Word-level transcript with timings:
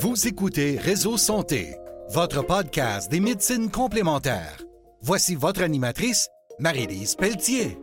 Vous 0.00 0.28
écoutez 0.28 0.78
Réseau 0.78 1.16
Santé, 1.16 1.74
votre 2.10 2.46
podcast 2.46 3.10
des 3.10 3.18
médecines 3.18 3.68
complémentaires. 3.68 4.62
Voici 5.00 5.34
votre 5.34 5.60
animatrice, 5.60 6.28
Marie-Lise 6.60 7.16
Pelletier. 7.16 7.76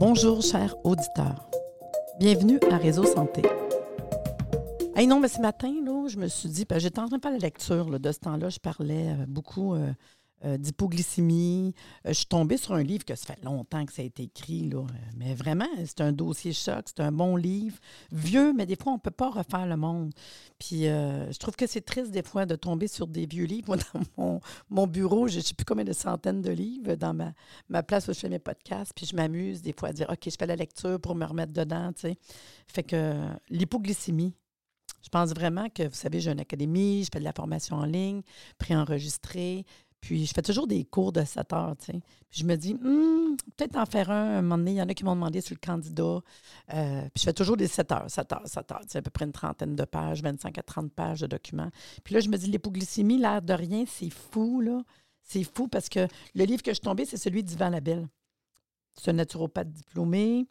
Bonjour, 0.00 0.42
chers 0.42 0.74
auditeurs. 0.84 1.48
Bienvenue 2.18 2.58
à 2.68 2.78
Réseau 2.78 3.04
Santé. 3.04 3.42
Hey 4.96 5.06
non, 5.06 5.20
mais 5.20 5.28
ce 5.28 5.40
matin, 5.40 5.72
là, 5.84 6.08
je 6.08 6.16
me 6.16 6.26
suis 6.26 6.48
dit, 6.48 6.66
j'étais 6.78 6.98
en 6.98 7.06
train 7.06 7.18
de 7.18 7.22
faire 7.22 7.30
la 7.30 7.38
lecture 7.38 8.00
de 8.00 8.10
ce 8.10 8.18
temps-là, 8.18 8.48
je 8.48 8.58
parlais 8.58 9.10
euh, 9.10 9.24
beaucoup 9.28 9.74
euh, 9.74 9.92
euh, 10.44 10.58
d'hypoglycémie. 10.58 11.74
Euh, 12.04 12.10
je 12.10 12.14
suis 12.14 12.26
tombée 12.26 12.58
sur 12.58 12.74
un 12.74 12.82
livre 12.82 13.06
que 13.06 13.14
ça 13.14 13.34
fait 13.34 13.42
longtemps 13.42 13.86
que 13.86 13.92
ça 13.92 14.02
a 14.02 14.04
été 14.04 14.24
écrit, 14.24 14.68
là, 14.68 14.80
euh, 14.80 15.10
mais 15.16 15.34
vraiment, 15.34 15.68
c'est 15.86 16.02
un 16.02 16.12
dossier 16.12 16.52
choc, 16.52 16.84
c'est 16.86 17.00
un 17.00 17.10
bon 17.10 17.36
livre, 17.36 17.78
vieux, 18.12 18.52
mais 18.52 18.66
des 18.66 18.76
fois, 18.76 18.92
on 18.92 18.96
ne 18.96 19.00
peut 19.00 19.10
pas 19.10 19.30
refaire 19.30 19.66
le 19.66 19.76
monde. 19.76 20.12
Puis 20.58 20.82
je 20.82 21.38
trouve 21.38 21.56
que 21.56 21.66
c'est 21.66 21.80
triste 21.80 22.10
des 22.10 22.22
fois 22.22 22.44
de 22.44 22.54
tomber 22.54 22.86
sur 22.86 23.06
des 23.06 23.26
vieux 23.26 23.46
livres. 23.46 23.66
Moi, 23.68 23.78
dans 23.78 24.00
mon, 24.16 24.40
mon 24.68 24.86
bureau, 24.86 25.26
je 25.26 25.36
ne 25.36 25.42
sais 25.42 25.54
plus 25.54 25.64
combien 25.64 25.84
de 25.84 25.92
centaines 25.92 26.42
de 26.42 26.50
livres 26.50 26.94
dans 26.96 27.14
ma, 27.14 27.82
place 27.82 28.08
où 28.08 28.12
je 28.12 28.18
fais 28.18 28.28
mes 28.28 28.38
podcasts, 28.38 28.92
puis 28.94 29.06
je 29.06 29.16
m'amuse 29.16 29.62
des 29.62 29.72
fois 29.72 29.88
à 29.88 29.92
dire, 29.92 30.08
OK, 30.10 30.20
je 30.26 30.36
fais 30.38 30.46
la 30.46 30.56
lecture 30.56 31.00
pour 31.00 31.14
me 31.14 31.24
remettre 31.24 31.52
dedans, 31.52 31.92
tu. 31.92 32.12
Fait 32.68 32.82
que 32.82 33.14
l'hypoglycémie, 33.48 34.34
je 35.06 35.08
pense 35.08 35.30
vraiment 35.30 35.68
que, 35.68 35.84
vous 35.84 35.94
savez, 35.94 36.18
j'ai 36.18 36.32
une 36.32 36.40
académie, 36.40 37.04
je 37.04 37.10
fais 37.12 37.20
de 37.20 37.24
la 37.24 37.32
formation 37.32 37.76
en 37.76 37.84
ligne, 37.84 38.22
préenregistrée. 38.58 39.64
Puis 40.00 40.26
je 40.26 40.32
fais 40.32 40.42
toujours 40.42 40.66
des 40.66 40.84
cours 40.84 41.12
de 41.12 41.24
7 41.24 41.52
heures, 41.52 41.76
tu 41.78 41.86
sais. 41.86 42.00
Puis 42.30 42.40
je 42.40 42.44
me 42.44 42.56
dis, 42.56 42.74
Hmm, 42.74 43.36
peut-être 43.56 43.76
en 43.76 43.86
faire 43.86 44.10
un, 44.10 44.38
un 44.38 44.42
moment 44.42 44.58
donné. 44.58 44.72
Il 44.72 44.76
y 44.76 44.82
en 44.82 44.88
a 44.88 44.94
qui 44.94 45.04
m'ont 45.04 45.14
demandé 45.14 45.40
sur 45.40 45.54
le 45.54 45.66
candidat. 45.66 46.20
Euh, 46.74 47.02
puis 47.02 47.20
je 47.20 47.22
fais 47.24 47.32
toujours 47.32 47.56
des 47.56 47.66
7 47.66 47.92
heures, 47.92 48.10
7 48.10 48.32
heures, 48.32 48.46
7 48.46 48.72
heures. 48.72 48.82
C'est 48.86 48.98
à 48.98 49.02
peu 49.02 49.10
près 49.10 49.24
une 49.24 49.32
trentaine 49.32 49.74
de 49.74 49.84
pages, 49.84 50.22
25 50.22 50.58
à 50.58 50.62
30 50.62 50.92
pages 50.92 51.20
de 51.20 51.26
documents. 51.26 51.70
Puis 52.04 52.14
là, 52.14 52.20
je 52.20 52.28
me 52.28 52.36
dis, 52.36 52.46
l'hypoglycémie, 52.46 53.18
l'air 53.18 53.42
de 53.42 53.52
rien, 53.52 53.84
c'est 53.86 54.10
fou, 54.10 54.60
là. 54.60 54.82
C'est 55.22 55.44
fou 55.44 55.66
parce 55.66 55.88
que 55.88 56.06
le 56.34 56.44
livre 56.44 56.62
que 56.62 56.70
je 56.70 56.76
suis 56.76 56.84
tombée, 56.84 57.04
c'est 57.04 57.16
celui 57.16 57.42
d'Yvan 57.42 57.70
Labelle. 57.70 58.06
C'est 58.94 59.10
un 59.10 59.14
naturopathe 59.14 59.72
diplômé. 59.72 60.46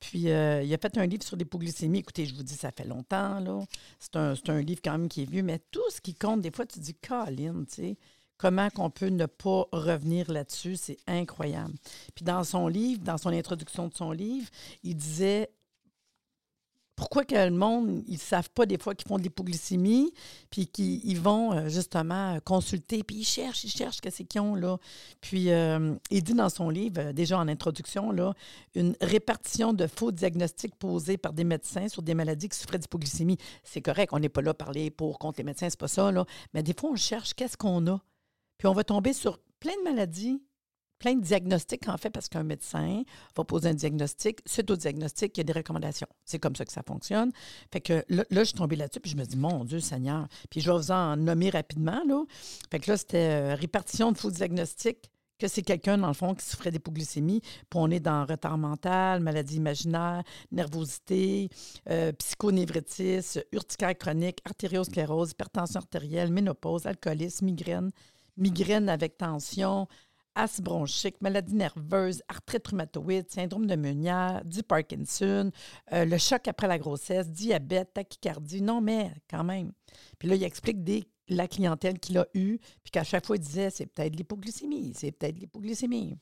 Puis, 0.00 0.30
euh, 0.30 0.62
il 0.62 0.72
a 0.72 0.78
fait 0.78 0.96
un 0.98 1.06
livre 1.06 1.22
sur 1.22 1.36
l'hypoglycémie. 1.36 1.98
Écoutez, 1.98 2.26
je 2.26 2.34
vous 2.34 2.42
dis, 2.42 2.54
ça 2.54 2.70
fait 2.70 2.84
longtemps, 2.84 3.40
là. 3.40 3.60
C'est 3.98 4.16
un, 4.16 4.34
un 4.48 4.60
livre 4.60 4.80
quand 4.82 4.92
même 4.92 5.08
qui 5.08 5.22
est 5.22 5.30
vieux, 5.30 5.42
mais 5.42 5.60
tout 5.70 5.88
ce 5.90 6.00
qui 6.00 6.14
compte, 6.14 6.40
des 6.40 6.50
fois, 6.50 6.66
tu 6.66 6.78
dis, 6.78 6.94
Colin, 6.94 7.64
tu 7.64 7.74
sais, 7.74 7.96
comment 8.44 8.68
qu'on 8.68 8.90
peut 8.90 9.06
ne 9.06 9.24
pas 9.24 9.66
revenir 9.72 10.30
là-dessus, 10.30 10.76
c'est 10.76 10.98
incroyable. 11.06 11.72
Puis, 12.14 12.26
dans 12.26 12.44
son 12.44 12.68
livre, 12.68 13.00
dans 13.02 13.16
son 13.16 13.30
introduction 13.30 13.88
de 13.88 13.94
son 13.94 14.10
livre, 14.12 14.46
il 14.82 14.94
disait 14.94 15.48
pourquoi 16.94 17.24
que 17.24 17.34
le 17.34 17.50
monde, 17.50 18.04
ils 18.06 18.12
ne 18.12 18.18
savent 18.18 18.50
pas 18.50 18.66
des 18.66 18.76
fois 18.76 18.94
qu'ils 18.94 19.08
font 19.08 19.16
de 19.16 19.22
l'hypoglycémie, 19.22 20.12
puis 20.50 20.66
qu'ils 20.66 21.00
ils 21.06 21.18
vont 21.18 21.54
euh, 21.54 21.68
justement 21.70 22.38
consulter, 22.44 23.02
puis 23.02 23.16
ils 23.16 23.24
cherchent, 23.24 23.64
ils 23.64 23.70
cherchent 23.70 24.02
qu'est-ce 24.02 24.24
qu'ils 24.24 24.42
ont 24.42 24.54
là. 24.54 24.76
Puis 25.22 25.50
euh, 25.50 25.94
il 26.10 26.22
dit 26.22 26.34
dans 26.34 26.50
son 26.50 26.68
livre, 26.68 27.00
euh, 27.00 27.12
déjà 27.14 27.38
en 27.38 27.48
introduction, 27.48 28.12
là, 28.12 28.34
une 28.74 28.94
répartition 29.00 29.72
de 29.72 29.86
faux 29.86 30.12
diagnostics 30.12 30.74
posés 30.74 31.16
par 31.16 31.32
des 31.32 31.44
médecins 31.44 31.88
sur 31.88 32.02
des 32.02 32.14
maladies 32.14 32.50
qui 32.50 32.58
souffraient 32.58 32.78
d'hypoglycémie. 32.78 33.38
C'est 33.62 33.80
correct, 33.80 34.12
on 34.12 34.18
n'est 34.18 34.28
pas 34.28 34.42
là 34.42 34.50
à 34.50 34.54
parler 34.54 34.90
pour 34.90 35.18
contre 35.18 35.38
les 35.38 35.44
médecins, 35.44 35.70
c'est 35.70 35.80
pas 35.80 35.88
ça, 35.88 36.12
là. 36.12 36.26
Mais 36.52 36.62
des 36.62 36.74
fois, 36.78 36.90
on 36.90 36.96
cherche 36.96 37.32
qu'est-ce 37.32 37.56
qu'on 37.56 37.86
a. 37.86 38.02
Puis 38.58 38.68
on 38.68 38.72
va 38.72 38.84
tomber 38.84 39.12
sur 39.12 39.38
plein 39.60 39.76
de 39.78 39.84
maladies 39.84 40.40
plein 41.04 41.16
de 41.16 41.22
diagnostics, 41.22 41.86
en 41.88 41.98
fait, 41.98 42.08
parce 42.08 42.30
qu'un 42.30 42.44
médecin 42.44 43.02
va 43.36 43.44
poser 43.44 43.68
un 43.68 43.74
diagnostic. 43.74 44.40
Suite 44.46 44.70
au 44.70 44.76
diagnostic, 44.76 45.36
il 45.36 45.40
y 45.40 45.42
a 45.42 45.44
des 45.44 45.52
recommandations. 45.52 46.06
C'est 46.24 46.38
comme 46.38 46.56
ça 46.56 46.64
que 46.64 46.72
ça 46.72 46.82
fonctionne. 46.82 47.30
Fait 47.70 47.82
que 47.82 48.04
là, 48.08 48.24
je 48.30 48.44
suis 48.44 48.54
tombée 48.54 48.76
là-dessus, 48.76 49.00
puis 49.00 49.10
je 49.10 49.16
me 49.16 49.24
dis, 49.24 49.36
mon 49.36 49.64
Dieu 49.64 49.80
Seigneur. 49.80 50.26
Puis 50.48 50.62
je 50.62 50.70
vais 50.70 50.76
vous 50.78 50.90
en 50.90 51.16
nommer 51.16 51.50
rapidement, 51.50 52.02
là. 52.06 52.24
Fait 52.70 52.78
que 52.78 52.90
là, 52.90 52.96
c'était 52.96 53.18
euh, 53.18 53.54
répartition 53.54 54.12
de 54.12 54.16
faux 54.18 54.30
diagnostics 54.30 55.10
que 55.38 55.48
c'est 55.48 55.62
quelqu'un, 55.62 55.98
dans 55.98 56.08
le 56.08 56.14
fond, 56.14 56.34
qui 56.34 56.46
souffrait 56.46 56.70
d'hypoglycémie. 56.70 57.40
Puis 57.40 57.74
on 57.74 57.90
est 57.90 58.00
dans 58.00 58.24
retard 58.24 58.56
mental, 58.56 59.20
maladie 59.20 59.56
imaginaire, 59.56 60.22
nervosité, 60.52 61.50
euh, 61.90 62.12
psychonévritis, 62.12 63.40
urticaire 63.52 63.98
chronique, 63.98 64.38
artériosclérose, 64.44 65.32
hypertension 65.32 65.80
artérielle, 65.80 66.32
ménopause, 66.32 66.86
alcoolisme, 66.86 67.46
migraine, 67.46 67.90
migraine 68.36 68.88
avec 68.88 69.16
tension, 69.16 69.88
asthme 70.34 70.64
bronchique, 70.64 71.20
maladie 71.20 71.54
nerveuse, 71.54 72.22
arthrite 72.28 72.66
rhumatoïde, 72.68 73.30
syndrome 73.30 73.66
de 73.66 73.76
Meunière, 73.76 74.44
du 74.44 74.62
Parkinson, 74.62 75.50
euh, 75.92 76.04
le 76.04 76.18
choc 76.18 76.48
après 76.48 76.66
la 76.66 76.78
grossesse, 76.78 77.30
diabète, 77.30 77.92
tachycardie. 77.94 78.62
Non, 78.62 78.80
mais 78.80 79.12
quand 79.30 79.44
même. 79.44 79.72
Puis 80.18 80.28
là, 80.28 80.34
il 80.34 80.42
explique 80.42 80.78
la 81.28 81.48
clientèle 81.48 81.98
qu'il 81.98 82.18
a 82.18 82.26
eue, 82.34 82.58
puis 82.82 82.90
qu'à 82.90 83.04
chaque 83.04 83.26
fois, 83.26 83.36
il 83.36 83.40
disait 83.40 83.70
c'est 83.70 83.86
peut-être 83.86 84.16
l'hypoglycémie, 84.16 84.92
c'est 84.94 85.12
peut-être 85.12 85.38
l'hypoglycémie. 85.38 86.18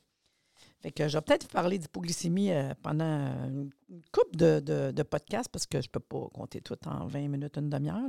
Fait 0.83 0.91
que 0.91 1.07
je 1.07 1.17
vais 1.17 1.21
peut-être 1.21 1.43
vous 1.43 1.49
parler 1.49 1.77
d'hypoglycémie 1.77 2.51
euh, 2.51 2.73
pendant 2.81 3.05
une 3.05 3.69
couple 4.11 4.35
de, 4.35 4.59
de, 4.91 5.03
podcasts 5.03 5.47
parce 5.49 5.65
que 5.65 5.81
je 5.81 5.87
ne 5.87 5.91
peux 5.91 6.01
pas 6.01 6.27
compter 6.33 6.59
tout 6.59 6.77
en 6.85 7.07
20 7.07 7.29
minutes, 7.29 7.57
une 7.57 7.69
demi-heure. 7.69 8.01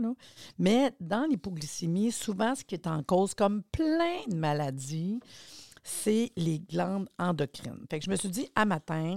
Mais 0.59 0.93
dans 1.01 1.25
l'hypoglycémie, 1.31 2.11
souvent, 2.11 2.57
ce 2.57 2.65
qui 2.65 2.75
est 2.75 2.89
en 2.89 3.05
cause, 3.05 3.33
comme 3.35 3.63
plein 3.71 4.27
de 4.29 4.35
maladies, 4.35 5.21
c'est 5.85 6.33
les 6.37 6.59
glandes 6.59 7.09
endocrines. 7.17 7.87
Fait 7.89 8.01
que 8.01 8.07
je 8.07 8.11
me 8.11 8.17
suis 8.17 8.29
dit, 8.29 8.49
à 8.57 8.65
matin, 8.65 9.15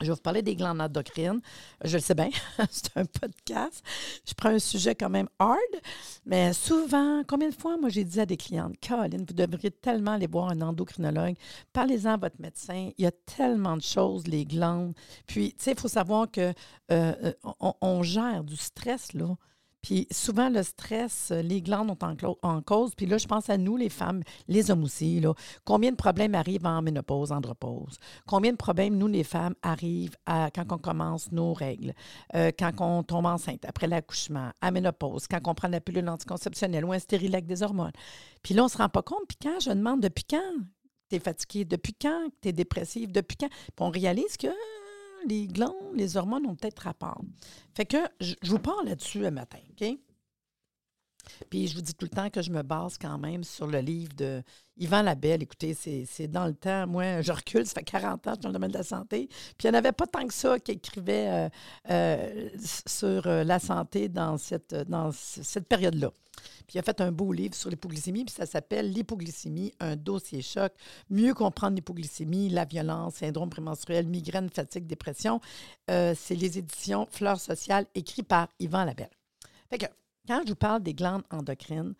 je 0.00 0.06
vais 0.06 0.12
vous 0.12 0.20
parler 0.20 0.42
des 0.42 0.56
glandes 0.56 0.80
endocrines. 0.80 1.40
Je 1.84 1.96
le 1.96 2.02
sais 2.02 2.14
bien, 2.14 2.30
c'est 2.70 2.96
un 2.96 3.04
podcast. 3.04 3.82
Je 4.26 4.34
prends 4.34 4.50
un 4.50 4.58
sujet 4.58 4.94
quand 4.94 5.10
même 5.10 5.28
hard, 5.38 5.58
mais 6.26 6.52
souvent, 6.52 7.22
combien 7.26 7.48
de 7.48 7.54
fois, 7.54 7.76
moi, 7.76 7.88
j'ai 7.88 8.04
dit 8.04 8.20
à 8.20 8.26
des 8.26 8.36
clientes, 8.36 8.78
Caroline, 8.80 9.24
vous 9.26 9.34
devriez 9.34 9.70
tellement 9.70 10.12
aller 10.12 10.26
voir 10.26 10.50
un 10.50 10.60
endocrinologue. 10.60 11.36
Parlez-en 11.72 12.12
à 12.12 12.16
votre 12.16 12.40
médecin. 12.40 12.90
Il 12.98 13.04
y 13.04 13.06
a 13.06 13.12
tellement 13.12 13.76
de 13.76 13.82
choses, 13.82 14.26
les 14.26 14.44
glandes. 14.44 14.94
Puis, 15.26 15.54
tu 15.56 15.64
sais, 15.64 15.72
il 15.72 15.80
faut 15.80 15.88
savoir 15.88 16.30
que 16.30 16.52
euh, 16.90 17.32
on 17.60 18.02
gère 18.02 18.44
du 18.44 18.56
stress, 18.56 19.12
là. 19.12 19.36
Puis 19.84 20.08
souvent, 20.10 20.48
le 20.48 20.62
stress, 20.62 21.28
euh, 21.30 21.42
les 21.42 21.60
glandes 21.60 21.90
ont 21.90 22.36
en, 22.42 22.62
cause. 22.62 22.94
Puis 22.94 23.04
là, 23.04 23.18
je 23.18 23.26
pense 23.26 23.50
à 23.50 23.58
nous, 23.58 23.76
les 23.76 23.90
femmes, 23.90 24.22
les 24.48 24.70
hommes 24.70 24.82
aussi. 24.82 25.20
Là. 25.20 25.34
Combien 25.66 25.90
de 25.90 25.96
problèmes 25.96 26.34
arrivent 26.34 26.64
en 26.64 26.80
ménopause, 26.80 27.32
andropause? 27.32 27.98
Combien 28.26 28.52
de 28.52 28.56
problèmes, 28.56 28.96
nous, 28.96 29.08
les 29.08 29.24
femmes, 29.24 29.54
arrivent 29.60 30.16
à, 30.24 30.50
quand 30.50 30.72
on 30.72 30.78
commence 30.78 31.30
nos 31.32 31.52
règles, 31.52 31.92
euh, 32.34 32.50
quand 32.58 32.72
on 32.80 33.02
tombe 33.02 33.26
enceinte, 33.26 33.66
après 33.66 33.86
l'accouchement, 33.86 34.52
à 34.62 34.70
ménopause, 34.70 35.26
quand 35.28 35.40
on 35.46 35.54
prend 35.54 35.68
la 35.68 35.82
pilule 35.82 36.08
anticonceptionnelle 36.08 36.86
ou 36.86 36.94
un 36.94 36.98
stérilet 36.98 37.42
des 37.42 37.62
hormones? 37.62 37.92
Puis 38.42 38.54
là, 38.54 38.62
on 38.62 38.66
ne 38.66 38.70
se 38.70 38.78
rend 38.78 38.88
pas 38.88 39.02
compte. 39.02 39.26
Puis 39.28 39.36
quand 39.42 39.60
je 39.60 39.68
demande 39.68 40.00
depuis 40.00 40.24
quand 40.24 40.62
tu 41.10 41.16
es 41.16 41.18
fatiguée, 41.18 41.66
depuis 41.66 41.92
quand 41.92 42.28
tu 42.40 42.48
es 42.48 42.52
dépressive, 42.52 43.12
depuis 43.12 43.36
quand, 43.36 43.48
puis 43.48 43.80
on 43.80 43.90
réalise 43.90 44.38
que 44.38 44.48
les 45.28 45.46
glandes, 45.46 45.74
les 45.94 46.16
hormones 46.16 46.46
ont 46.46 46.54
peut-être 46.54 46.80
rapport. 46.80 47.22
Fait 47.74 47.86
que 47.86 47.98
je, 48.20 48.34
vous 48.44 48.58
parle 48.58 48.86
là-dessus 48.86 49.26
un 49.26 49.30
matin, 49.30 49.58
OK? 49.70 49.98
Puis 51.50 51.68
je 51.68 51.74
vous 51.74 51.82
dis 51.82 51.94
tout 51.94 52.06
le 52.06 52.16
temps 52.16 52.30
que 52.30 52.42
je 52.42 52.50
me 52.50 52.62
base 52.62 52.98
quand 52.98 53.18
même 53.18 53.44
sur 53.44 53.66
le 53.66 53.78
livre 53.78 54.12
de 54.14 54.42
Yvan 54.76 55.02
Labelle. 55.02 55.42
Écoutez, 55.42 55.74
c'est 55.74 56.28
dans 56.28 56.46
le 56.46 56.54
temps. 56.54 56.86
Moi, 56.86 57.22
je 57.22 57.32
recule, 57.32 57.66
ça 57.66 57.74
fait 57.74 57.84
40 57.84 58.12
ans 58.12 58.16
que 58.16 58.28
je 58.30 58.34
suis 58.34 58.42
dans 58.42 58.48
le 58.48 58.54
domaine 58.54 58.70
de 58.70 58.78
la 58.78 58.84
santé. 58.84 59.28
Puis 59.28 59.64
il 59.64 59.70
n'y 59.70 59.76
en 59.76 59.78
avait 59.78 59.92
pas 59.92 60.06
tant 60.06 60.26
que 60.26 60.34
ça 60.34 60.58
qui 60.58 60.72
écrivait 60.72 61.28
euh, 61.28 61.48
euh, 61.90 62.48
sur 62.86 63.26
euh, 63.26 63.44
la 63.44 63.58
santé 63.58 64.08
dans 64.08 64.36
cette, 64.38 64.74
dans 64.74 65.12
cette 65.12 65.68
période-là. 65.68 66.10
Puis 66.66 66.74
il 66.74 66.78
a 66.78 66.82
fait 66.82 67.00
un 67.00 67.12
beau 67.12 67.32
livre 67.32 67.54
sur 67.54 67.70
l'hypoglycémie, 67.70 68.24
puis 68.24 68.34
ça 68.34 68.46
s'appelle 68.46 68.90
L'hypoglycémie, 68.90 69.72
un 69.78 69.96
dossier 69.96 70.42
choc. 70.42 70.72
Mieux 71.08 71.34
comprendre 71.34 71.76
l'hypoglycémie, 71.76 72.48
la 72.48 72.64
violence, 72.64 73.16
syndrome 73.16 73.50
prémenstruel, 73.50 74.06
migraine, 74.06 74.50
fatigue, 74.50 74.86
dépression. 74.86 75.40
C'est 75.86 76.34
les 76.34 76.58
éditions 76.58 77.06
Fleurs 77.10 77.40
sociales, 77.40 77.86
écrit 77.94 78.24
par 78.24 78.48
Yvan 78.58 78.84
Labelle. 78.84 79.10
Fait 79.70 79.78
que 79.78 79.86
quand 80.26 80.42
je 80.44 80.50
vous 80.50 80.56
parle 80.56 80.82
des 80.82 80.94
glandes 80.94 81.24
endocrines, 81.30 81.94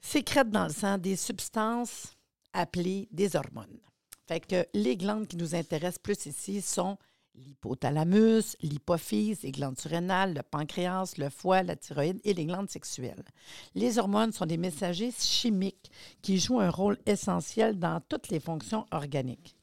sécrètent 0.00 0.50
dans 0.50 0.66
le 0.66 0.72
sang 0.72 0.98
des 0.98 1.16
substances 1.16 2.14
appelées 2.52 3.08
des 3.10 3.36
hormones. 3.36 3.78
Fait 4.26 4.40
que 4.40 4.66
les 4.74 4.96
glandes 4.96 5.26
qui 5.26 5.36
nous 5.36 5.54
intéressent 5.54 5.98
plus 5.98 6.26
ici 6.26 6.60
sont 6.60 6.96
l'hypothalamus, 7.34 8.56
l'hypophyse, 8.60 9.42
les 9.42 9.52
glandes 9.52 9.78
surrénales, 9.78 10.34
le 10.34 10.42
pancréas, 10.42 11.14
le 11.16 11.30
foie, 11.30 11.62
la 11.62 11.76
thyroïde 11.76 12.20
et 12.24 12.34
les 12.34 12.44
glandes 12.44 12.70
sexuelles. 12.70 13.24
Les 13.74 13.98
hormones 13.98 14.32
sont 14.32 14.46
des 14.46 14.58
messagers 14.58 15.12
chimiques 15.18 15.90
qui 16.20 16.38
jouent 16.38 16.60
un 16.60 16.70
rôle 16.70 16.98
essentiel 17.06 17.78
dans 17.78 18.00
toutes 18.08 18.28
les 18.28 18.40
fonctions 18.40 18.86
organiques. 18.90 19.56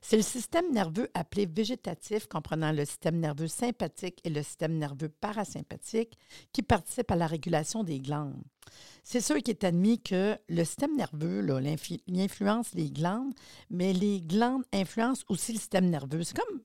C'est 0.00 0.16
le 0.16 0.22
système 0.22 0.72
nerveux 0.72 1.08
appelé 1.14 1.46
végétatif, 1.46 2.26
comprenant 2.26 2.72
le 2.72 2.84
système 2.84 3.18
nerveux 3.18 3.48
sympathique 3.48 4.20
et 4.24 4.30
le 4.30 4.42
système 4.42 4.78
nerveux 4.78 5.08
parasympathique, 5.08 6.18
qui 6.52 6.62
participe 6.62 7.10
à 7.10 7.16
la 7.16 7.26
régulation 7.26 7.84
des 7.84 7.98
glandes. 7.98 8.42
C'est 9.02 9.20
sûr 9.20 9.36
qu'il 9.36 9.50
est 9.50 9.64
admis 9.64 10.00
que 10.00 10.36
le 10.48 10.64
système 10.64 10.96
nerveux, 10.96 11.40
là, 11.40 11.60
influence 12.14 12.74
les 12.74 12.90
glandes, 12.90 13.32
mais 13.70 13.92
les 13.92 14.20
glandes 14.20 14.64
influencent 14.72 15.24
aussi 15.28 15.52
le 15.52 15.58
système 15.58 15.88
nerveux. 15.88 16.22
C'est 16.22 16.36
comme 16.36 16.60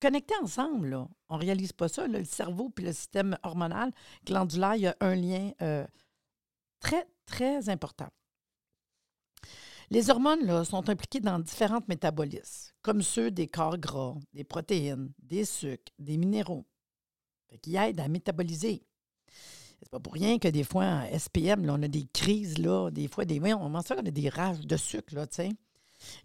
connectés 0.00 0.34
ensemble. 0.42 0.96
On 1.28 1.36
ne 1.36 1.40
réalise 1.40 1.72
pas 1.72 1.88
ça. 1.88 2.06
le 2.06 2.24
cerveau 2.24 2.68
puis 2.68 2.84
le 2.84 2.92
système 2.92 3.36
hormonal 3.42 3.92
glandulaire, 4.24 4.76
il 4.76 4.82
y 4.82 4.86
a 4.86 4.96
un 5.00 5.14
lien 5.14 5.50
euh, 5.62 5.86
très, 6.80 7.06
très 7.24 7.68
important. 7.68 8.08
Les 9.90 10.10
hormones 10.10 10.64
sont 10.64 10.88
impliquées 10.88 11.20
dans 11.20 11.38
différents 11.38 11.80
métabolismes, 11.88 12.72
comme 12.82 13.02
ceux 13.02 13.30
des 13.30 13.46
corps 13.46 13.78
gras, 13.78 14.14
des 14.32 14.44
protéines, 14.44 15.12
des 15.22 15.44
sucres, 15.44 15.92
des 15.98 16.16
minéraux, 16.16 16.66
qui 17.62 17.76
aident 17.76 18.00
à 18.00 18.08
métaboliser. 18.08 18.82
C'est 19.80 19.90
pas 19.90 20.00
pour 20.00 20.14
rien 20.14 20.38
que 20.38 20.48
des 20.48 20.64
fois, 20.64 20.84
en 20.84 21.18
SPM, 21.18 21.68
on 21.68 21.82
a 21.82 21.88
des 21.88 22.06
crises, 22.12 22.58
là, 22.58 22.90
des 22.90 23.08
fois, 23.08 23.24
des, 23.24 23.40
on, 23.40 23.66
on, 23.66 23.74
on 23.74 23.78
a 23.78 24.02
des 24.02 24.28
rages 24.28 24.60
de 24.60 24.76
sucre, 24.76 25.14
là. 25.14 25.26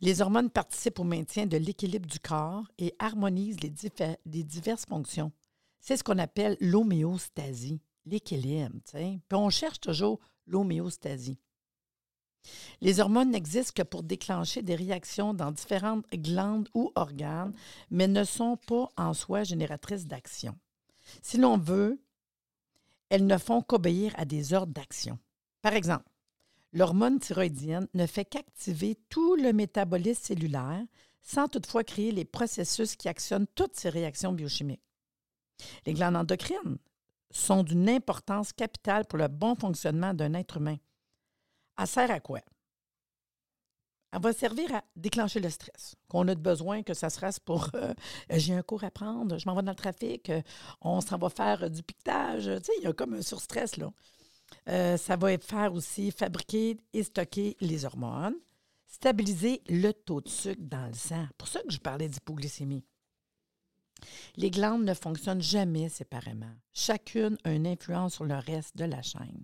Les 0.02 0.22
hormones 0.22 0.50
participent 0.50 1.00
au 1.00 1.04
maintien 1.04 1.46
de 1.46 1.58
l'équilibre 1.58 2.08
du 2.08 2.19
corps 2.19 2.66
et 2.78 2.96
harmonisent 3.00 3.60
les, 3.62 4.44
diverses 4.44 4.86
fonctions. 4.86 5.31
C'est 5.80 5.98
ce 5.98 6.04
qu'on 6.04 6.18
appelle 6.18 6.58
l'homéostasie, 6.60 7.81
l'équilibre. 8.06 8.75
Puis 8.94 9.19
on 9.31 9.50
cherche 9.50 9.80
toujours 9.80 10.19
l'homéostasie. 10.46 11.38
Les 12.81 12.99
hormones 12.99 13.31
n'existent 13.31 13.73
que 13.75 13.88
pour 13.88 14.03
déclencher 14.03 14.61
des 14.61 14.75
réactions 14.75 15.33
dans 15.33 15.51
différentes 15.51 16.05
glandes 16.13 16.69
ou 16.73 16.91
organes, 16.95 17.53
mais 17.89 18.07
ne 18.07 18.23
sont 18.23 18.57
pas 18.57 18.89
en 18.97 19.13
soi 19.13 19.43
génératrices 19.43 20.07
d'action. 20.07 20.57
Si 21.21 21.38
l'on 21.38 21.57
veut, 21.57 22.01
elles 23.09 23.27
ne 23.27 23.38
font 23.38 23.61
qu'obéir 23.61 24.13
à 24.17 24.25
des 24.25 24.53
ordres 24.53 24.73
d'action. 24.73 25.19
Par 25.61 25.73
exemple, 25.73 26.05
L'hormone 26.73 27.19
thyroïdienne 27.19 27.88
ne 27.93 28.05
fait 28.05 28.23
qu'activer 28.23 28.97
tout 29.09 29.35
le 29.35 29.51
métabolisme 29.51 30.23
cellulaire 30.23 30.83
sans 31.21 31.47
toutefois 31.47 31.83
créer 31.83 32.11
les 32.11 32.25
processus 32.25 32.95
qui 32.95 33.09
actionnent 33.09 33.47
toutes 33.55 33.75
ces 33.75 33.89
réactions 33.89 34.31
biochimiques. 34.31 34.81
Les 35.85 35.93
glandes 35.93 36.15
endocrines 36.15 36.77
sont 37.29 37.63
d'une 37.63 37.89
importance 37.89 38.53
capitale 38.53 39.05
pour 39.05 39.19
le 39.19 39.27
bon 39.27 39.55
fonctionnement 39.55 40.13
d'un 40.13 40.33
être 40.33 40.57
humain. 40.57 40.77
Elle 41.77 41.88
sert 41.88 42.12
à 42.12 42.19
quoi? 42.19 42.41
Elle 44.13 44.21
va 44.21 44.33
servir 44.33 44.75
à 44.75 44.83
déclencher 44.97 45.39
le 45.39 45.50
stress, 45.50 45.95
qu'on 46.09 46.27
a 46.27 46.35
besoin, 46.35 46.83
que 46.83 46.94
ça 46.94 47.09
se 47.09 47.19
reste 47.19 47.39
pour 47.41 47.69
euh, 47.75 47.94
j'ai 48.29 48.53
un 48.53 48.62
cours 48.62 48.83
à 48.83 48.91
prendre, 48.91 49.38
je 49.38 49.47
m'en 49.47 49.56
vais 49.56 49.62
dans 49.62 49.71
le 49.71 49.75
trafic, 49.75 50.29
euh, 50.29 50.41
on 50.81 51.00
s'en 51.00 51.18
va 51.18 51.29
faire 51.29 51.69
du 51.69 51.81
piquetage. 51.81 52.50
Tu 52.62 52.71
il 52.79 52.83
y 52.83 52.88
a 52.88 52.94
comme 52.94 53.13
un 53.13 53.21
surstress, 53.21 53.77
là. 53.77 53.91
Euh, 54.68 54.97
ça 54.97 55.15
va 55.15 55.38
faire 55.38 55.73
aussi 55.73 56.12
fabriquer 56.12 56.77
et 56.91 57.03
stocker 57.03 57.56
les 57.62 57.85
hormones, 57.85 58.35
stabiliser 58.85 59.62
le 59.69 59.94
taux 59.94 60.19
de 60.19 60.27
sucre 60.27 60.62
dans 60.62 60.88
le 60.88 60.94
sang. 60.94 61.25
pour 61.38 61.47
ça 61.47 61.62
que 61.62 61.71
je 61.71 61.79
parlais 61.79 62.09
d'hypoglycémie. 62.09 62.83
Les 64.35 64.50
glandes 64.50 64.83
ne 64.83 64.94
fonctionnent 64.94 65.41
jamais 65.41 65.88
séparément. 65.88 66.51
Chacune 66.74 67.38
a 67.44 67.51
une 67.51 67.67
influence 67.67 68.15
sur 68.15 68.25
le 68.25 68.35
reste 68.35 68.75
de 68.75 68.85
la 68.85 69.01
chaîne. 69.01 69.44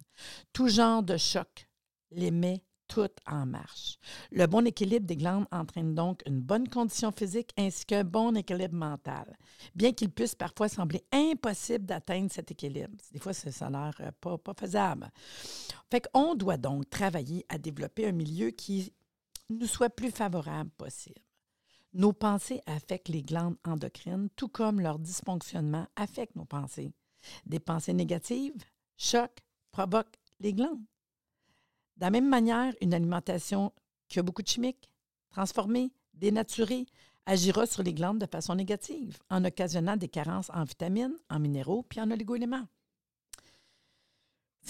Tout 0.51 0.67
genre 0.67 1.03
de 1.03 1.15
choc 1.15 1.66
les 2.11 2.31
met 2.31 2.63
tout 2.87 3.09
en 3.25 3.45
marche. 3.45 3.99
Le 4.31 4.45
bon 4.47 4.65
équilibre 4.65 5.05
des 5.05 5.17
glandes 5.17 5.45
entraîne 5.51 5.93
donc 5.93 6.21
une 6.25 6.41
bonne 6.41 6.67
condition 6.67 7.11
physique 7.11 7.51
ainsi 7.57 7.85
qu'un 7.85 8.03
bon 8.03 8.35
équilibre 8.35 8.75
mental, 8.75 9.37
bien 9.75 9.91
qu'il 9.91 10.09
puisse 10.09 10.35
parfois 10.35 10.69
sembler 10.69 11.03
impossible 11.11 11.85
d'atteindre 11.85 12.31
cet 12.31 12.51
équilibre. 12.51 12.95
Des 13.11 13.19
fois, 13.19 13.33
ça 13.33 13.67
a 13.67 13.69
l'air 13.69 13.93
euh, 13.99 14.37
pas, 14.37 14.53
faisable. 14.57 15.11
Fait 15.91 16.07
qu'on 16.11 16.35
doit 16.35 16.57
donc 16.57 16.89
travailler 16.89 17.45
à 17.49 17.57
développer 17.57 18.07
un 18.07 18.13
milieu 18.13 18.51
qui 18.51 18.93
nous 19.49 19.67
soit 19.67 19.89
plus 19.89 20.11
favorable 20.11 20.71
possible. 20.77 21.21
Nos 21.93 22.13
pensées 22.13 22.61
affectent 22.65 23.09
les 23.09 23.23
glandes 23.23 23.57
endocrines, 23.65 24.29
tout 24.35 24.49
comme 24.49 24.81
leur 24.81 24.99
dysfonctionnement 24.99 25.87
affecte 25.95 26.35
nos 26.35 26.45
pensées. 26.45 26.91
Des 27.45 27.59
pensées 27.59 27.93
négatives, 27.93 28.53
choc, 28.97 29.31
provoquent 29.71 30.17
les 30.39 30.53
glandes. 30.53 30.83
De 31.97 32.01
la 32.01 32.11
même 32.11 32.29
manière, 32.29 32.73
une 32.79 32.93
alimentation 32.93 33.73
qui 34.07 34.19
a 34.19 34.23
beaucoup 34.23 34.43
de 34.43 34.47
chimiques, 34.47 34.89
transformée, 35.31 35.91
dénaturée, 36.13 36.85
agira 37.25 37.65
sur 37.65 37.81
les 37.81 37.93
glandes 37.93 38.19
de 38.19 38.27
façon 38.27 38.53
négative, 38.53 39.17
en 39.31 39.43
occasionnant 39.43 39.97
des 39.97 40.07
carences 40.07 40.51
en 40.53 40.63
vitamines, 40.63 41.17
en 41.29 41.39
minéraux 41.39 41.83
puis 41.83 41.99
en 41.99 42.11
oligo-éléments. 42.11 42.67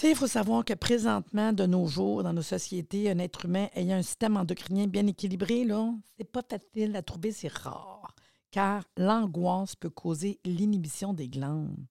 Il 0.02 0.14
faut 0.14 0.26
savoir 0.26 0.64
que 0.64 0.74
présentement, 0.74 1.52
de 1.52 1.66
nos 1.66 1.86
jours, 1.86 2.22
dans 2.22 2.32
nos 2.32 2.42
sociétés, 2.42 3.10
un 3.10 3.18
être 3.18 3.44
humain 3.44 3.68
ayant 3.74 3.96
un 3.96 4.02
système 4.02 4.36
endocrinien 4.36 4.86
bien 4.86 5.06
équilibré, 5.06 5.66
ce 5.66 5.92
n'est 6.18 6.24
pas 6.24 6.42
facile 6.48 6.96
à 6.96 7.02
trouver, 7.02 7.32
c'est 7.32 7.52
rare, 7.52 8.14
car 8.50 8.84
l'angoisse 8.96 9.76
peut 9.76 9.90
causer 9.90 10.40
l'inhibition 10.44 11.12
des 11.12 11.28
glandes. 11.28 11.84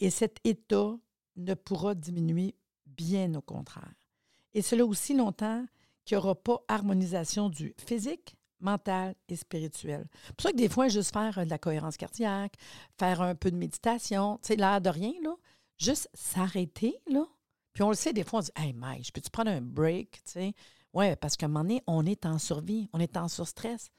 Et 0.00 0.08
cet 0.08 0.38
état 0.44 0.96
ne 1.36 1.54
pourra 1.54 1.94
diminuer, 1.94 2.54
bien 2.86 3.34
au 3.34 3.42
contraire 3.42 3.92
et 4.58 4.62
cela 4.62 4.84
aussi 4.84 5.14
longtemps 5.14 5.64
qu'il 6.04 6.16
n'y 6.16 6.24
aura 6.24 6.34
pas 6.34 6.58
harmonisation 6.66 7.48
du 7.48 7.76
physique, 7.78 8.36
mental 8.58 9.14
et 9.28 9.36
spirituel. 9.36 10.08
C'est 10.26 10.34
pour 10.34 10.42
ça 10.42 10.50
que 10.50 10.56
des 10.56 10.68
fois, 10.68 10.88
juste 10.88 11.12
faire 11.12 11.38
euh, 11.38 11.44
de 11.44 11.50
la 11.50 11.58
cohérence 11.58 11.96
cardiaque, 11.96 12.54
faire 12.98 13.22
un 13.22 13.36
peu 13.36 13.52
de 13.52 13.56
méditation, 13.56 14.38
tu 14.42 14.48
sais, 14.48 14.56
l'air 14.56 14.80
de 14.80 14.88
rien, 14.90 15.12
juste 15.76 16.10
s'arrêter, 16.12 16.98
là. 17.08 17.24
Puis 17.72 17.84
on 17.84 17.90
le 17.90 17.94
sait, 17.94 18.12
des 18.12 18.24
fois, 18.24 18.40
on 18.40 18.42
dit 18.42 18.50
Hey, 18.56 18.72
Mike, 18.72 19.06
je 19.06 19.12
peux-tu 19.12 19.30
prendre 19.30 19.52
un 19.52 19.60
break, 19.60 20.10
tu 20.24 20.32
sais? 20.32 20.54
Oui, 20.92 21.14
parce 21.14 21.36
qu'à 21.36 21.46
un 21.46 21.50
moment 21.50 21.60
donné, 21.60 21.82
on 21.86 22.04
est 22.04 22.26
en 22.26 22.38
survie, 22.38 22.88
on 22.92 22.98
est 22.98 23.16
en 23.16 23.28
surstress. 23.28 23.90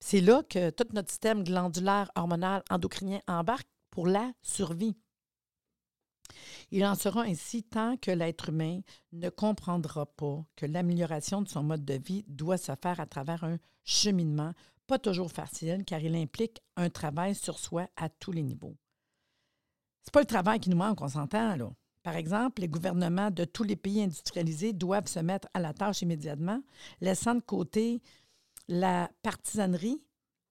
C'est 0.00 0.20
là 0.20 0.42
que 0.42 0.70
tout 0.70 0.86
notre 0.94 1.10
système 1.10 1.44
glandulaire, 1.44 2.10
hormonal, 2.16 2.64
endocrinien 2.70 3.20
embarque 3.28 3.68
pour 3.92 4.08
la 4.08 4.32
survie. 4.42 4.96
Il 6.70 6.84
en 6.84 6.94
sera 6.94 7.22
ainsi 7.22 7.62
tant 7.62 7.96
que 7.96 8.10
l'être 8.10 8.48
humain 8.48 8.80
ne 9.12 9.28
comprendra 9.28 10.06
pas 10.06 10.44
que 10.56 10.66
l'amélioration 10.66 11.42
de 11.42 11.48
son 11.48 11.62
mode 11.62 11.84
de 11.84 11.94
vie 11.94 12.24
doit 12.28 12.58
se 12.58 12.72
faire 12.82 13.00
à 13.00 13.06
travers 13.06 13.44
un 13.44 13.58
cheminement 13.84 14.52
pas 14.86 14.98
toujours 14.98 15.30
facile 15.30 15.84
car 15.84 16.00
il 16.00 16.14
implique 16.14 16.60
un 16.76 16.90
travail 16.90 17.34
sur 17.34 17.58
soi 17.58 17.88
à 17.96 18.08
tous 18.08 18.32
les 18.32 18.42
niveaux. 18.42 18.76
C'est 20.02 20.12
pas 20.12 20.20
le 20.20 20.26
travail 20.26 20.60
qui 20.60 20.70
nous 20.70 20.76
manque, 20.76 21.02
on 21.02 21.08
s'entend 21.08 21.56
là. 21.56 21.70
Par 22.04 22.14
exemple, 22.14 22.62
les 22.62 22.68
gouvernements 22.68 23.32
de 23.32 23.44
tous 23.44 23.64
les 23.64 23.74
pays 23.74 24.00
industrialisés 24.00 24.72
doivent 24.72 25.08
se 25.08 25.18
mettre 25.18 25.48
à 25.54 25.58
la 25.58 25.74
tâche 25.74 26.02
immédiatement, 26.02 26.62
laissant 27.00 27.34
de 27.34 27.40
côté 27.40 28.00
la 28.68 29.10
partisanerie, 29.22 30.00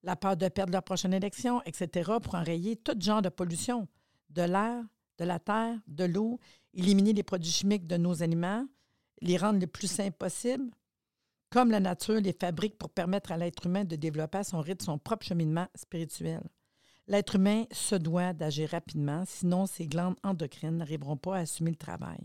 la 0.04 0.18
peur 0.18 0.36
de 0.36 0.50
perdre 0.50 0.74
leur 0.74 0.84
prochaine 0.84 1.14
élection, 1.14 1.62
etc., 1.64 2.12
pour 2.22 2.36
enrayer 2.36 2.76
tout 2.76 3.00
genre 3.00 3.22
de 3.22 3.30
pollution 3.30 3.88
de 4.32 4.42
l'air, 4.42 4.84
de 5.18 5.26
la 5.26 5.40
terre, 5.40 5.78
de 5.88 6.06
l'eau, 6.06 6.40
éliminer 6.74 7.14
les 7.14 7.24
produits 7.24 7.52
chimiques 7.52 7.88
de 7.88 7.98
nos 7.98 8.22
aliments, 8.22 8.66
les 9.22 9.38
rendre 9.38 9.60
le 9.60 9.68
plus 9.68 9.88
sains 9.88 10.12
possible, 10.12 10.72
comme 11.50 11.72
la 11.72 11.80
nature 11.80 12.20
les 12.20 12.34
fabrique 12.34 12.78
pour 12.78 12.90
permettre 12.90 13.32
à 13.32 13.38
l'être 13.38 13.66
humain 13.66 13.86
de 13.86 13.96
développer 13.96 14.40
à 14.40 14.44
son 14.44 14.60
rythme 14.60 14.86
son 14.86 14.98
propre 14.98 15.26
cheminement 15.26 15.68
spirituel. 15.76 16.42
L'être 17.08 17.36
humain 17.36 17.66
se 17.72 17.96
doit 17.96 18.34
d'agir 18.34 18.70
rapidement, 18.70 19.24
sinon 19.26 19.68
ses 19.68 19.88
glandes 19.88 20.18
endocrines 20.24 20.78
n'arriveront 20.78 21.18
pas 21.18 21.38
à 21.38 21.40
assumer 21.42 21.70
le 21.70 21.78
travail. 21.78 22.20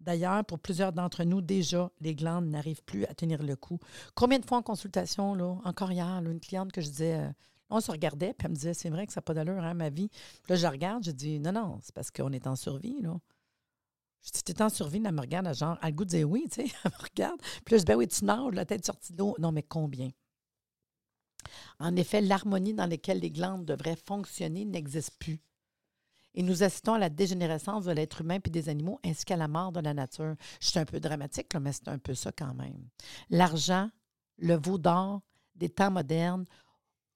D'ailleurs, 0.00 0.44
pour 0.44 0.58
plusieurs 0.58 0.92
d'entre 0.92 1.24
nous, 1.24 1.40
déjà, 1.40 1.90
les 2.00 2.14
glandes 2.14 2.46
n'arrivent 2.46 2.84
plus 2.84 3.06
à 3.06 3.14
tenir 3.14 3.42
le 3.42 3.56
coup. 3.56 3.80
Combien 4.14 4.38
de 4.38 4.44
fois 4.44 4.58
en 4.58 4.62
consultation, 4.62 5.34
là, 5.34 5.56
encore 5.64 5.90
hier, 5.90 6.06
une 6.06 6.38
cliente 6.38 6.70
que 6.70 6.82
je 6.82 6.88
disais, 6.88 7.18
euh, 7.18 7.30
on 7.70 7.80
se 7.80 7.90
regardait, 7.90 8.32
puis 8.34 8.46
elle 8.46 8.50
me 8.52 8.56
disait, 8.56 8.74
c'est 8.74 8.90
vrai 8.90 9.06
que 9.06 9.12
ça 9.12 9.18
n'a 9.18 9.22
pas 9.22 9.34
d'allure, 9.34 9.62
hein, 9.62 9.74
ma 9.74 9.90
vie. 9.90 10.08
Puis 10.08 10.50
là, 10.50 10.56
je 10.56 10.66
regarde, 10.66 11.04
je 11.04 11.10
dis, 11.10 11.40
non, 11.40 11.52
non, 11.52 11.78
c'est 11.82 11.94
parce 11.94 12.10
qu'on 12.10 12.32
est 12.32 12.46
en 12.46 12.56
survie, 12.56 13.00
là. 13.00 13.18
Je 14.22 14.32
dis, 14.32 14.42
t'es 14.42 14.60
en 14.60 14.68
survie, 14.68 15.00
elle 15.04 15.12
me 15.12 15.20
regarde, 15.20 15.54
genre, 15.54 15.78
elle 15.82 15.90
le 15.90 15.94
goût 15.94 16.30
oui, 16.30 16.46
tu 16.50 16.66
sais, 16.66 16.72
elle 16.84 16.90
me 16.90 17.02
regarde. 17.02 17.40
Puis 17.64 17.78
je 17.78 17.84
ben 17.84 17.96
oui, 17.96 18.08
tu 18.08 18.24
nages, 18.24 18.54
la 18.54 18.64
tête 18.64 18.84
sortie 18.84 19.12
de. 19.12 19.22
Non, 19.40 19.52
mais 19.52 19.62
combien? 19.62 20.10
En 21.78 21.94
effet, 21.94 22.20
l'harmonie 22.20 22.74
dans 22.74 22.86
laquelle 22.86 23.20
les 23.20 23.30
glandes 23.30 23.64
devraient 23.64 23.96
fonctionner 23.96 24.64
n'existe 24.64 25.16
plus. 25.18 25.40
Et 26.34 26.42
nous 26.42 26.62
assistons 26.62 26.94
à 26.94 26.98
la 26.98 27.08
dégénérescence 27.08 27.84
de 27.84 27.92
l'être 27.92 28.20
humain 28.20 28.40
puis 28.40 28.50
des 28.50 28.68
animaux, 28.68 29.00
ainsi 29.04 29.24
qu'à 29.24 29.36
la 29.36 29.48
mort 29.48 29.72
de 29.72 29.80
la 29.80 29.94
nature. 29.94 30.34
Je 30.60 30.68
suis 30.68 30.78
un 30.78 30.84
peu 30.84 31.00
dramatique, 31.00 31.54
mais 31.54 31.72
c'est 31.72 31.88
un 31.88 31.98
peu 31.98 32.14
ça 32.14 32.30
quand 32.32 32.52
même. 32.52 32.88
L'argent, 33.30 33.90
le 34.38 34.56
veau 34.56 34.76
d'or 34.76 35.22
des 35.54 35.70
temps 35.70 35.90
modernes 35.90 36.44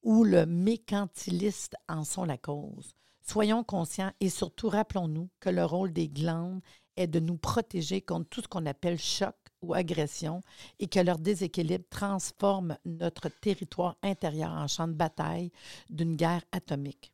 ou 0.03 0.25
le 0.25 0.47
mécantiliste 0.47 1.77
en 1.89 2.05
sont 2.05 2.25
la 2.25 2.39
cause. 2.39 2.95
Soyons 3.23 3.65
conscients 3.65 4.13
et 4.21 4.31
surtout 4.31 4.69
rappelons-nous 4.69 5.29
que 5.41 5.51
le 5.51 5.65
rôle 5.65 5.93
des 5.93 6.09
glandes 6.09 6.61
est 6.97 7.07
de 7.07 7.21
nous 7.21 7.37
protéger 7.37 8.01
contre 8.01 8.29
tout 8.29 8.43
ce 8.43 8.49
qu'on 8.49 8.67
appelle 8.67 8.99
choc, 8.99 9.35
ou 9.63 9.75
agression 9.75 10.43
et 10.79 10.87
que 10.87 11.01
leur 11.01 11.19
déséquilibre 11.19 11.85
transforme 11.91 12.77
notre 12.85 13.29
territoire 13.29 13.97
intérieur 14.03 14.53
en 14.53 14.67
champ 14.67 14.89
de 14.89 14.95
bataille 14.95 15.53
d'une 15.89 16.17
guerre 16.17 16.45
atomique. 16.53 17.13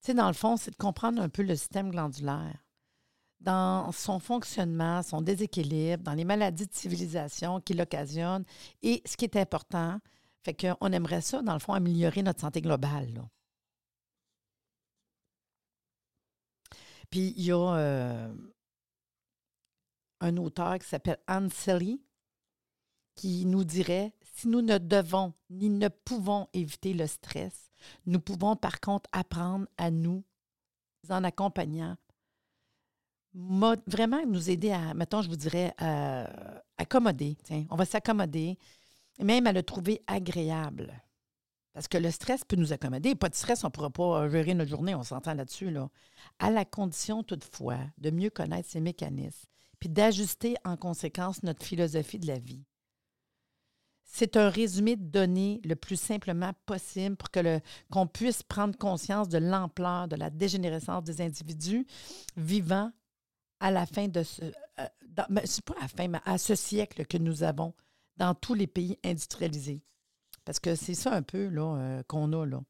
Tu 0.00 0.06
sais, 0.06 0.14
dans 0.14 0.28
le 0.28 0.34
fond, 0.34 0.56
c'est 0.56 0.72
de 0.72 0.76
comprendre 0.76 1.22
un 1.22 1.28
peu 1.28 1.42
le 1.42 1.54
système 1.54 1.90
glandulaire 1.90 2.64
dans 3.42 3.90
son 3.92 4.18
fonctionnement, 4.18 5.02
son 5.02 5.20
déséquilibre, 5.20 6.02
dans 6.02 6.14
les 6.14 6.24
maladies 6.24 6.66
de 6.66 6.74
civilisation 6.74 7.60
qu'il 7.60 7.80
occasionne. 7.80 8.44
Et 8.82 9.02
ce 9.04 9.16
qui 9.16 9.24
est 9.24 9.36
important, 9.36 9.98
fait 10.42 10.54
qu'on 10.54 10.92
aimerait 10.92 11.20
ça, 11.20 11.42
dans 11.42 11.52
le 11.52 11.58
fond, 11.58 11.72
améliorer 11.72 12.22
notre 12.22 12.40
santé 12.40 12.60
globale. 12.60 13.22
Puis 17.10 17.34
il 17.36 17.44
y 17.44 17.52
a 17.52 17.74
euh, 17.74 18.34
un 20.20 20.36
auteur 20.38 20.78
qui 20.78 20.88
s'appelle 20.88 21.18
Anne 21.26 21.50
Selly 21.50 22.02
qui 23.14 23.44
nous 23.44 23.64
dirait 23.64 24.14
si 24.34 24.48
nous 24.48 24.62
ne 24.62 24.78
devons 24.78 25.34
ni 25.50 25.68
ne 25.68 25.88
pouvons 25.88 26.48
éviter 26.54 26.94
le 26.94 27.06
stress, 27.06 27.70
nous 28.06 28.18
pouvons 28.18 28.56
par 28.56 28.80
contre 28.80 29.10
apprendre 29.12 29.66
à 29.76 29.90
nous 29.90 30.24
en 31.10 31.22
accompagnant 31.22 31.96
vraiment 33.34 34.24
nous 34.26 34.50
aider 34.50 34.72
à, 34.72 34.94
mettons, 34.94 35.22
je 35.22 35.28
vous 35.28 35.36
dirais, 35.36 35.72
à 35.78 36.28
accommoder. 36.78 37.36
Tiens, 37.44 37.66
on 37.70 37.76
va 37.76 37.84
s'accommoder, 37.84 38.58
même 39.20 39.46
à 39.46 39.52
le 39.52 39.62
trouver 39.62 40.02
agréable. 40.06 40.92
Parce 41.72 41.88
que 41.88 41.96
le 41.96 42.10
stress 42.10 42.44
peut 42.44 42.56
nous 42.56 42.72
accommoder. 42.72 43.14
Pas 43.14 43.30
de 43.30 43.34
stress, 43.34 43.64
on 43.64 43.68
ne 43.68 43.72
pourra 43.72 43.90
pas 43.90 44.28
gérer 44.28 44.54
notre 44.54 44.70
journée, 44.70 44.94
on 44.94 45.02
s'entend 45.02 45.34
là-dessus. 45.34 45.70
Là. 45.70 45.88
À 46.38 46.50
la 46.50 46.64
condition, 46.64 47.22
toutefois, 47.22 47.78
de 47.98 48.10
mieux 48.10 48.30
connaître 48.30 48.68
ces 48.68 48.80
mécanismes, 48.80 49.48
puis 49.80 49.88
d'ajuster 49.88 50.56
en 50.64 50.76
conséquence 50.76 51.42
notre 51.42 51.64
philosophie 51.64 52.18
de 52.18 52.26
la 52.26 52.38
vie. 52.38 52.64
C'est 54.04 54.36
un 54.36 54.50
résumé 54.50 54.96
de 54.96 55.04
données 55.04 55.62
le 55.64 55.74
plus 55.74 55.96
simplement 55.96 56.52
possible 56.66 57.16
pour 57.16 57.30
que 57.30 57.60
qu'on 57.90 58.06
puisse 58.06 58.42
prendre 58.42 58.76
conscience 58.76 59.30
de 59.30 59.38
l'ampleur 59.38 60.06
de 60.06 60.16
la 60.16 60.28
dégénérescence 60.28 61.04
des 61.04 61.22
individus 61.22 61.86
vivant 62.36 62.92
à 63.62 63.70
la 63.70 63.86
fin 63.86 64.08
de 64.08 64.22
ce. 64.22 64.42
Euh, 64.42 64.86
c'est 65.44 65.64
pas 65.64 65.74
à 65.78 65.82
la 65.82 65.88
fin, 65.88 66.08
mais 66.08 66.20
à 66.24 66.36
ce 66.36 66.54
siècle 66.54 67.06
que 67.06 67.16
nous 67.16 67.42
avons 67.44 67.74
dans 68.16 68.34
tous 68.34 68.54
les 68.54 68.66
pays 68.66 68.98
industrialisés. 69.04 69.82
Parce 70.44 70.58
que 70.58 70.74
c'est 70.74 70.94
ça 70.94 71.14
un 71.14 71.22
peu 71.22 71.48
là, 71.48 71.76
euh, 71.76 72.02
qu'on 72.08 72.32
a 72.32 72.44
là. 72.44 72.60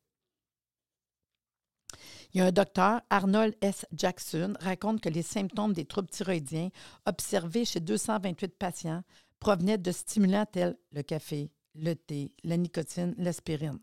Il 2.33 2.39
y 2.39 2.41
a 2.41 2.47
un 2.47 2.53
docteur, 2.53 3.01
Arnold 3.11 3.57
S. 3.61 3.87
Jackson, 3.93 4.55
raconte 4.61 5.01
que 5.01 5.09
les 5.09 5.23
symptômes 5.23 5.73
des 5.73 5.85
troubles 5.85 6.09
thyroïdiens 6.09 6.71
observés 7.07 7.65
chez 7.65 7.81
228 7.81 8.57
patients 8.59 9.03
provenaient 9.39 9.79
de 9.79 9.93
stimulants 9.93 10.47
tels 10.47 10.77
le 10.93 11.03
café, 11.03 11.51
le 11.75 11.95
thé, 11.95 12.35
la 12.45 12.57
nicotine, 12.57 13.15
l'aspirine. 13.19 13.79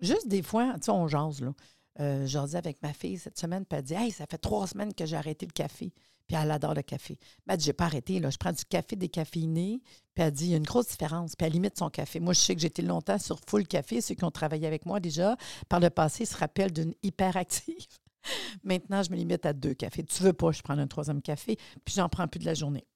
Juste 0.00 0.28
des 0.28 0.42
fois, 0.42 0.74
tu 0.74 0.84
sais, 0.84 0.90
on 0.90 1.08
jase, 1.08 1.40
là. 1.42 1.54
Euh, 1.98 2.26
J'en 2.26 2.54
avec 2.54 2.82
ma 2.82 2.92
fille 2.92 3.18
cette 3.18 3.38
semaine, 3.38 3.64
puis 3.66 3.78
elle 3.78 3.84
dit 3.84 3.94
Hey, 3.94 4.10
ça 4.12 4.26
fait 4.26 4.38
trois 4.38 4.66
semaines 4.66 4.94
que 4.94 5.06
j'ai 5.06 5.16
arrêté 5.16 5.46
le 5.46 5.52
café. 5.52 5.92
Puis 6.26 6.36
elle 6.40 6.50
adore 6.52 6.74
le 6.74 6.82
café. 6.82 7.18
Mais 7.46 7.54
elle 7.54 7.58
dit 7.58 7.66
J'ai 7.66 7.72
pas 7.72 7.86
arrêté. 7.86 8.20
Je 8.22 8.36
prends 8.36 8.52
du 8.52 8.64
café 8.64 8.94
décaféiné. 8.94 9.82
Puis 10.14 10.24
elle 10.24 10.30
dit 10.30 10.44
Il 10.46 10.50
y 10.50 10.54
a 10.54 10.58
une 10.58 10.62
grosse 10.62 10.88
différence. 10.88 11.34
Puis 11.34 11.46
elle 11.46 11.52
limite 11.52 11.76
son 11.76 11.90
café. 11.90 12.20
Moi, 12.20 12.32
je 12.32 12.38
sais 12.38 12.54
que 12.54 12.60
j'étais 12.60 12.82
longtemps 12.82 13.18
sur 13.18 13.40
full 13.46 13.66
café. 13.66 14.00
Ceux 14.00 14.14
qui 14.14 14.24
ont 14.24 14.30
travaillé 14.30 14.66
avec 14.66 14.86
moi 14.86 15.00
déjà, 15.00 15.36
par 15.68 15.80
le 15.80 15.90
passé, 15.90 16.24
se 16.24 16.36
rappellent 16.36 16.72
d'une 16.72 16.94
hyperactive. 17.02 17.86
Maintenant, 18.64 19.02
je 19.02 19.10
me 19.10 19.16
limite 19.16 19.44
à 19.46 19.52
deux 19.52 19.74
cafés. 19.74 20.04
Tu 20.04 20.22
veux 20.22 20.32
pas, 20.32 20.52
je 20.52 20.62
prends 20.62 20.78
un 20.78 20.86
troisième 20.86 21.22
café, 21.22 21.56
puis 21.84 21.94
j'en 21.94 22.08
prends 22.08 22.28
plus 22.28 22.40
de 22.40 22.46
la 22.46 22.54
journée. 22.54 22.86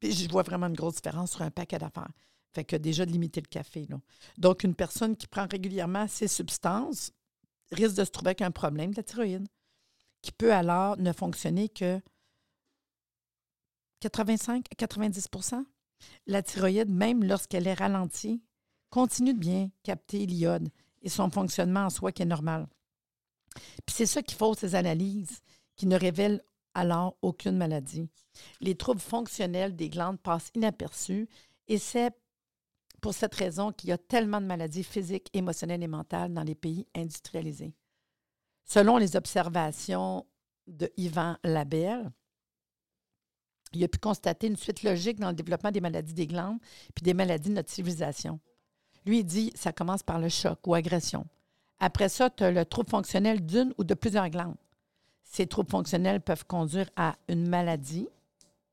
Puis 0.00 0.12
je 0.12 0.28
vois 0.28 0.42
vraiment 0.42 0.66
une 0.66 0.74
grosse 0.74 0.96
différence 0.96 1.32
sur 1.32 1.42
un 1.42 1.50
paquet 1.50 1.78
d'affaires. 1.78 2.10
Fait 2.52 2.64
que 2.64 2.76
déjà 2.76 3.04
de 3.04 3.10
limiter 3.10 3.40
le 3.40 3.48
café. 3.48 3.86
Là. 3.88 3.98
Donc, 4.38 4.64
une 4.64 4.74
personne 4.74 5.16
qui 5.16 5.26
prend 5.26 5.46
régulièrement 5.50 6.06
ces 6.08 6.28
substances, 6.28 7.12
risque 7.74 7.96
de 7.96 8.04
se 8.04 8.10
trouver 8.10 8.30
avec 8.30 8.42
un 8.42 8.50
problème 8.50 8.92
de 8.92 8.96
la 8.96 9.02
thyroïde, 9.02 9.46
qui 10.22 10.32
peut 10.32 10.52
alors 10.52 10.96
ne 10.96 11.12
fonctionner 11.12 11.68
que 11.68 12.00
85 14.00 14.66
à 14.70 14.86
90% 14.86 15.64
La 16.26 16.42
thyroïde, 16.42 16.90
même 16.90 17.24
lorsqu'elle 17.24 17.66
est 17.66 17.74
ralentie, 17.74 18.42
continue 18.90 19.34
de 19.34 19.38
bien 19.38 19.70
capter 19.82 20.24
l'iode 20.26 20.68
et 21.02 21.08
son 21.08 21.30
fonctionnement 21.30 21.86
en 21.86 21.90
soi 21.90 22.12
qui 22.12 22.22
est 22.22 22.26
normal. 22.26 22.66
Puis 23.86 23.96
c'est 23.96 24.06
ça 24.06 24.22
qui 24.22 24.34
faut 24.34 24.54
ces 24.54 24.74
analyses 24.74 25.40
qui 25.76 25.86
ne 25.86 25.96
révèlent 25.96 26.42
alors 26.74 27.16
aucune 27.22 27.56
maladie. 27.56 28.08
Les 28.60 28.74
troubles 28.74 29.00
fonctionnels 29.00 29.76
des 29.76 29.88
glandes 29.88 30.20
passent 30.20 30.50
inaperçus 30.54 31.28
et 31.68 31.78
c'est 31.78 32.10
pour 33.04 33.12
cette 33.12 33.34
raison 33.34 33.70
qu'il 33.70 33.90
y 33.90 33.92
a 33.92 33.98
tellement 33.98 34.40
de 34.40 34.46
maladies 34.46 34.82
physiques, 34.82 35.28
émotionnelles 35.34 35.82
et 35.82 35.88
mentales 35.88 36.32
dans 36.32 36.42
les 36.42 36.54
pays 36.54 36.86
industrialisés. 36.94 37.74
Selon 38.64 38.96
les 38.96 39.14
observations 39.14 40.24
de 40.66 40.90
Yvan 40.96 41.36
Labelle, 41.44 42.10
il 43.74 43.84
a 43.84 43.88
pu 43.88 43.98
constater 43.98 44.46
une 44.46 44.56
suite 44.56 44.82
logique 44.84 45.20
dans 45.20 45.28
le 45.28 45.34
développement 45.34 45.70
des 45.70 45.82
maladies 45.82 46.14
des 46.14 46.26
glandes 46.26 46.58
puis 46.94 47.02
des 47.02 47.12
maladies 47.12 47.50
de 47.50 47.56
notre 47.56 47.70
civilisation. 47.70 48.40
Lui, 49.04 49.22
dit 49.22 49.52
ça 49.54 49.74
commence 49.74 50.02
par 50.02 50.18
le 50.18 50.30
choc 50.30 50.66
ou 50.66 50.72
agression. 50.72 51.26
Après 51.80 52.08
ça, 52.08 52.30
tu 52.30 52.42
as 52.42 52.52
le 52.52 52.64
trouble 52.64 52.88
fonctionnel 52.88 53.44
d'une 53.44 53.74
ou 53.76 53.84
de 53.84 53.92
plusieurs 53.92 54.30
glandes. 54.30 54.56
Ces 55.24 55.46
troubles 55.46 55.70
fonctionnels 55.70 56.22
peuvent 56.22 56.46
conduire 56.46 56.88
à 56.96 57.16
une 57.28 57.50
maladie 57.50 58.08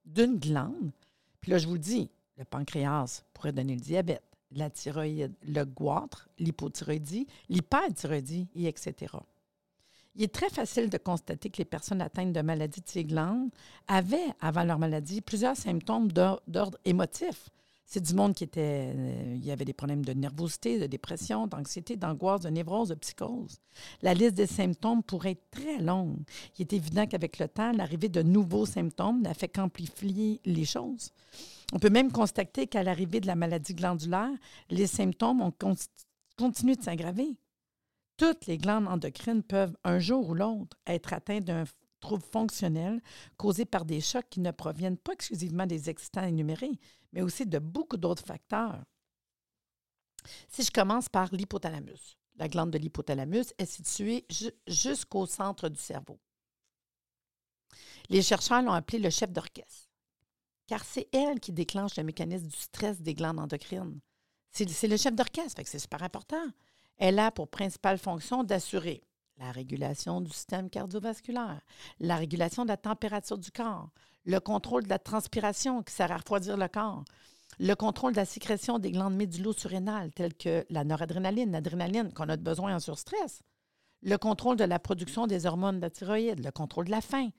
d'une 0.06 0.40
glande. 0.40 0.94
Puis 1.42 1.52
là, 1.52 1.58
je 1.58 1.68
vous 1.68 1.78
dis, 1.78 2.10
le 2.42 2.46
pancréas 2.46 3.24
pourrait 3.36 3.52
donner 3.52 3.76
le 3.76 3.82
diabète, 3.82 4.24
la 4.52 4.72
thyroïde, 4.72 5.36
le 5.48 5.64
goitre, 5.64 6.28
l'hypothyroïdie, 6.40 7.28
l'hyperthyroïdie, 7.50 8.50
et 8.56 8.66
etc. 8.66 9.16
Il 10.16 10.24
est 10.24 10.34
très 10.34 10.50
facile 10.50 10.90
de 10.90 10.98
constater 10.98 11.52
que 11.52 11.60
les 11.60 11.66
personnes 11.66 12.02
atteintes 12.02 12.34
de 12.34 12.42
maladies 12.42 12.82
de 12.82 12.90
ces 12.90 13.06
glandes 13.06 13.52
avaient, 13.88 14.34
avant 14.42 14.64
leur 14.64 14.80
maladie, 14.80 15.22
plusieurs 15.22 15.56
symptômes 15.56 16.12
d'ordre 16.12 16.80
émotif. 16.84 17.50
C'est 17.86 18.02
du 18.02 18.16
monde 18.16 18.34
qui 18.34 18.46
était. 18.46 18.94
Euh, 18.96 19.36
il 19.36 19.46
y 19.46 19.52
avait 19.52 19.66
des 19.66 19.74
problèmes 19.74 20.04
de 20.04 20.14
nervosité, 20.14 20.80
de 20.80 20.88
dépression, 20.88 21.46
d'anxiété, 21.46 21.98
d'angoisse, 21.98 22.42
de 22.42 22.50
névrose, 22.50 22.90
de 22.90 22.96
psychose. 22.96 23.60
La 24.02 24.14
liste 24.14 24.36
des 24.36 24.48
symptômes 24.48 25.04
pourrait 25.04 25.32
être 25.32 25.52
très 25.52 25.78
longue. 25.78 26.18
Il 26.58 26.62
est 26.62 26.74
évident 26.74 27.06
qu'avec 27.06 27.38
le 27.38 27.50
temps, 27.50 27.74
l'arrivée 27.74 28.08
de 28.08 28.22
nouveaux 28.24 28.66
symptômes 28.66 29.22
n'a 29.22 29.34
fait 29.34 29.50
qu'amplifier 29.50 30.40
les 30.46 30.66
choses. 30.66 31.12
On 31.72 31.80
peut 31.80 31.90
même 31.90 32.12
constater 32.12 32.68
qu'à 32.68 32.84
l'arrivée 32.84 33.22
de 33.22 33.28
la 33.28 33.36
maladie 33.36 33.74
glandulaire, 33.74 34.32
les 34.70 34.88
symptômes 34.88 35.42
ont 35.42 35.54
continué 36.38 36.76
de 36.76 36.84
s'aggraver. 36.84 37.38
Toutes 38.18 38.46
les 38.46 38.58
glandes 38.58 38.88
endocrines 38.88 39.42
peuvent, 39.42 39.76
un 39.84 40.00
jour 40.00 40.30
ou 40.30 40.34
l'autre, 40.34 40.78
être 40.86 41.14
atteintes 41.14 41.46
d'un 41.46 41.64
trouble 42.02 42.24
fonctionnel 42.24 43.02
causé 43.38 43.66
par 43.66 43.86
des 43.86 44.02
chocs 44.02 44.28
qui 44.30 44.42
ne 44.42 44.52
proviennent 44.52 44.98
pas 44.98 45.14
exclusivement 45.14 45.66
des 45.66 45.90
excitants 45.90 46.24
énumérés, 46.24 46.80
mais 47.14 47.22
aussi 47.22 47.46
de 47.46 47.60
beaucoup 47.60 47.98
d'autres 47.98 48.26
facteurs. 48.26 48.84
Si 50.50 50.64
je 50.64 50.72
commence 50.72 51.10
par 51.10 51.30
l'hypothalamus, 51.32 52.18
la 52.36 52.48
glande 52.48 52.72
de 52.72 52.78
l'hypothalamus 52.78 53.54
est 53.58 53.66
située 53.66 54.26
jusqu'au 54.68 55.26
centre 55.26 55.70
du 55.70 55.80
cerveau. 55.80 56.20
Les 58.10 58.22
chercheurs 58.22 58.62
l'ont 58.62 58.74
appelée 58.74 59.00
le 59.00 59.10
chef 59.10 59.32
d'orchestre 59.32 59.91
car 60.72 60.86
c'est 60.86 61.10
elle 61.12 61.42
qui 61.42 61.52
déclenche 61.52 61.98
le 61.98 62.04
mécanisme 62.04 62.48
du 62.48 62.56
stress 62.56 63.02
des 63.02 63.14
glandes 63.14 63.42
endocrines. 63.42 64.00
C'est 64.52 64.88
le 64.88 64.96
chef 64.96 65.14
d'orchestre, 65.14 65.62
c'est 65.66 65.80
super 65.80 66.02
important. 66.02 66.46
Elle 66.98 67.20
a 67.20 67.30
pour 67.30 67.50
principale 67.50 67.98
fonction 67.98 68.46
d'assurer 68.46 69.04
la 69.38 69.52
régulation 69.52 70.22
du 70.22 70.32
système 70.32 70.70
cardiovasculaire, 70.70 71.60
la 72.00 72.16
régulation 72.16 72.64
de 72.64 72.70
la 72.70 72.78
température 72.78 73.38
du 73.38 73.52
corps, 73.52 73.90
le 74.24 74.40
contrôle 74.40 74.84
de 74.84 74.90
la 74.90 74.98
transpiration 74.98 75.84
qui 75.84 75.94
sert 75.94 76.10
à 76.10 76.16
refroidir 76.16 76.56
le 76.56 76.70
corps, 76.70 77.04
le 77.60 77.74
contrôle 77.74 78.14
de 78.14 78.18
la 78.20 78.26
sécrétion 78.26 78.80
des 78.80 78.92
glandes 78.92 79.16
médulo-surrénales 79.16 80.14
telles 80.14 80.36
que 80.36 80.66
la 80.70 80.86
noradrénaline, 80.86 81.52
l'adrénaline 81.52 82.14
qu'on 82.14 82.30
a 82.30 82.38
besoin 82.38 82.74
en 82.74 82.80
surstress, 82.80 83.42
le 84.04 84.16
contrôle 84.16 84.56
de 84.56 84.64
la 84.64 84.80
production 84.80 85.28
des 85.28 85.46
hormones 85.46 85.80
de 85.80 85.82
la 85.82 85.90
thyroïde, 85.90 86.46
le 86.46 86.52
contrôle 86.52 86.86
de 86.86 86.92
la 86.92 87.02
faim, 87.02 87.32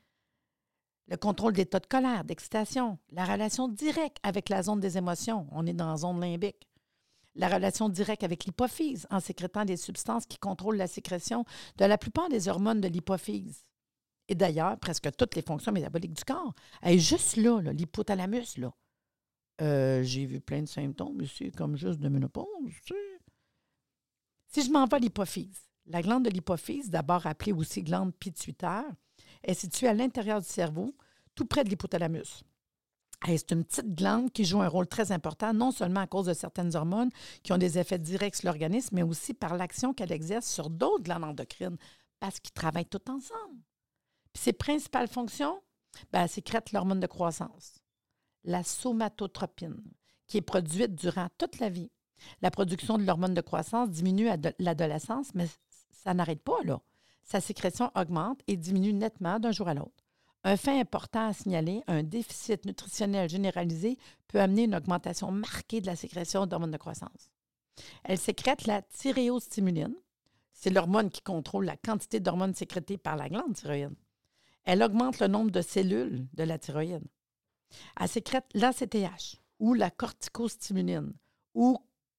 le 1.09 1.17
contrôle 1.17 1.53
d'état 1.53 1.81
de 1.81 1.87
colère, 1.87 2.25
d'excitation, 2.25 2.99
la 3.11 3.25
relation 3.25 3.69
directe 3.69 4.19
avec 4.23 4.49
la 4.49 4.63
zone 4.63 4.81
des 4.81 4.99
émotions, 4.99 5.47
on 5.53 5.67
est 5.67 5.73
dans 5.73 5.91
la 5.91 5.97
zone 5.97 6.21
limbique, 6.21 6.69
la 7.35 7.49
relation 7.49 7.89
directe 7.89 8.25
avec 8.25 8.45
l'hypophyse 8.45 9.07
en 9.11 9.21
sécrétant 9.21 9.65
des 9.65 9.77
substances 9.77 10.27
qui 10.27 10.39
contrôlent 10.39 10.77
la 10.77 10.87
sécrétion 10.87 11.45
de 11.79 11.85
la 11.85 11.99
plupart 11.99 12.29
des 12.29 12.49
hormones 12.49 12.81
de 12.81 12.89
l'hypophyse. 12.89 13.65
Et 14.29 14.35
d'ailleurs, 14.35 14.79
presque 14.79 15.11
toutes 15.17 15.35
les 15.35 15.43
fonctions 15.43 15.73
métaboliques 15.73 16.15
du 16.15 16.25
corps. 16.25 16.55
est 16.83 16.99
juste 16.99 17.37
là, 17.37 17.61
l'hypothalamus. 17.61 18.59
Euh, 19.61 20.03
j'ai 20.03 20.27
vu 20.27 20.41
plein 20.41 20.63
de 20.63 20.67
symptômes 20.67 21.21
ici, 21.23 21.51
comme 21.53 21.77
juste 21.77 22.01
de 22.01 22.09
ménopause. 22.09 22.47
Si 24.49 24.63
je 24.63 24.71
m'en 24.71 24.87
vais 24.87 24.97
à 24.97 24.99
l'hypophyse, 24.99 25.69
la 25.87 26.03
glande 26.03 26.25
de 26.25 26.31
l'hypophyse, 26.31 26.91
d'abord 26.91 27.27
appelée 27.27 27.53
aussi 27.53 27.83
glande 27.83 28.15
pituitaire, 28.15 28.85
est 29.45 29.55
située 29.55 29.89
à 29.89 29.95
l'intérieur 29.95 30.41
du 30.41 30.49
cerveau, 30.49 30.95
tout 31.35 31.47
près 31.47 31.65
de 31.65 31.71
l'hypothalamus. 31.71 32.45
C'est 33.25 33.53
une 33.53 33.65
petite 33.65 33.95
glande 33.95 34.33
qui 34.33 34.45
joue 34.45 34.61
un 34.63 34.69
rôle 34.69 34.89
très 34.89 35.13
important, 35.13 35.55
non 35.55 35.71
seulement 35.71 36.01
à 36.01 36.07
cause 36.07 36.27
de 36.27 36.35
certaines 36.35 36.75
hormones 36.75 37.11
qui 37.43 37.53
ont 37.53 37.59
des 37.59 37.79
effets 37.79 37.99
directs 37.99 38.37
sur 38.37 38.47
l'organisme, 38.47 38.97
mais 38.97 39.03
aussi 39.03 39.33
par 39.33 39.57
l'action 39.57 39.95
qu'elle 39.95 40.13
exerce 40.13 40.47
sur 40.47 40.71
d'autres 40.71 41.05
glandes 41.05 41.25
endocrines, 41.25 41.77
parce 42.19 42.41
qu'ils 42.41 42.53
travaillent 42.53 42.87
tout 42.87 43.11
ensemble. 43.11 43.63
Puis 44.33 44.43
ses 44.43 44.53
principales 44.53 45.09
fonctions, 45.09 45.63
ben, 46.13 46.27
sécrète 46.27 46.73
l'hormone 46.73 47.01
de 47.01 47.07
croissance, 47.07 47.79
la 48.45 48.65
somatotropine, 48.65 49.83
qui 50.27 50.39
est 50.39 50.43
produite 50.43 50.95
durant 50.95 51.29
toute 51.39 51.61
la 51.61 51.69
vie. 51.69 51.91
La 52.41 52.51
production 52.51 52.99
de 52.99 53.05
l'hormone 53.05 53.35
de 53.35 53.41
croissance 53.41 53.91
diminue 53.91 54.29
à 54.29 54.37
l'adolescence, 54.59 55.35
mais 55.35 55.49
ça 55.91 56.15
n'arrête 56.15 56.43
pas 56.43 56.63
là. 56.65 56.81
Sa 57.23 57.41
sécrétion 57.41 57.91
augmente 57.95 58.41
et 58.47 58.57
diminue 58.57 58.93
nettement 58.93 59.39
d'un 59.39 59.53
jour 59.53 59.69
à 59.69 59.75
l'autre. 59.75 60.05
Un 60.45 60.57
fait 60.57 60.79
important 60.79 61.29
à 61.29 61.33
signaler, 61.33 61.83
un 61.87 62.03
déficit 62.03 62.65
nutritionnel 62.67 63.29
généralisé 63.29 63.97
peut 64.27 64.41
amener 64.41 64.65
une 64.65 64.75
augmentation 64.75 65.31
marquée 65.31 65.81
de 65.81 65.87
la 65.87 65.95
sécrétion 65.95 66.47
d'hormones 66.47 66.73
de 66.73 66.77
croissance. 66.79 67.31
Elle 68.05 68.19
sécrète 68.19 68.67
la 68.67 68.83
thyréostimuline. 68.83 69.95
C'est 70.53 70.71
l'hormone 70.71 71.11
qui 71.11 71.23
contrôle 71.23 71.65
la 71.65 71.77
quantité 71.77 72.19
d'hormones 72.19 72.55
sécrétées 72.55 72.99
par 72.99 73.17
la 73.17 73.29
glande 73.29 73.55
thyroïde. 73.55 73.95
Elle 74.65 74.83
augmente 74.83 75.21
le 75.21 75.29
nombre 75.29 75.51
de 75.51 75.63
cellules 75.63 76.27
de 76.35 76.43
la 76.43 76.59
thyroïde. 76.59 77.07
Elle 78.01 78.09
sécrète 78.09 78.47
l'ACTH 78.55 79.41
ou 79.61 79.75
la 79.75 79.91
corticostimuline 79.91 81.13
ou 81.55 81.79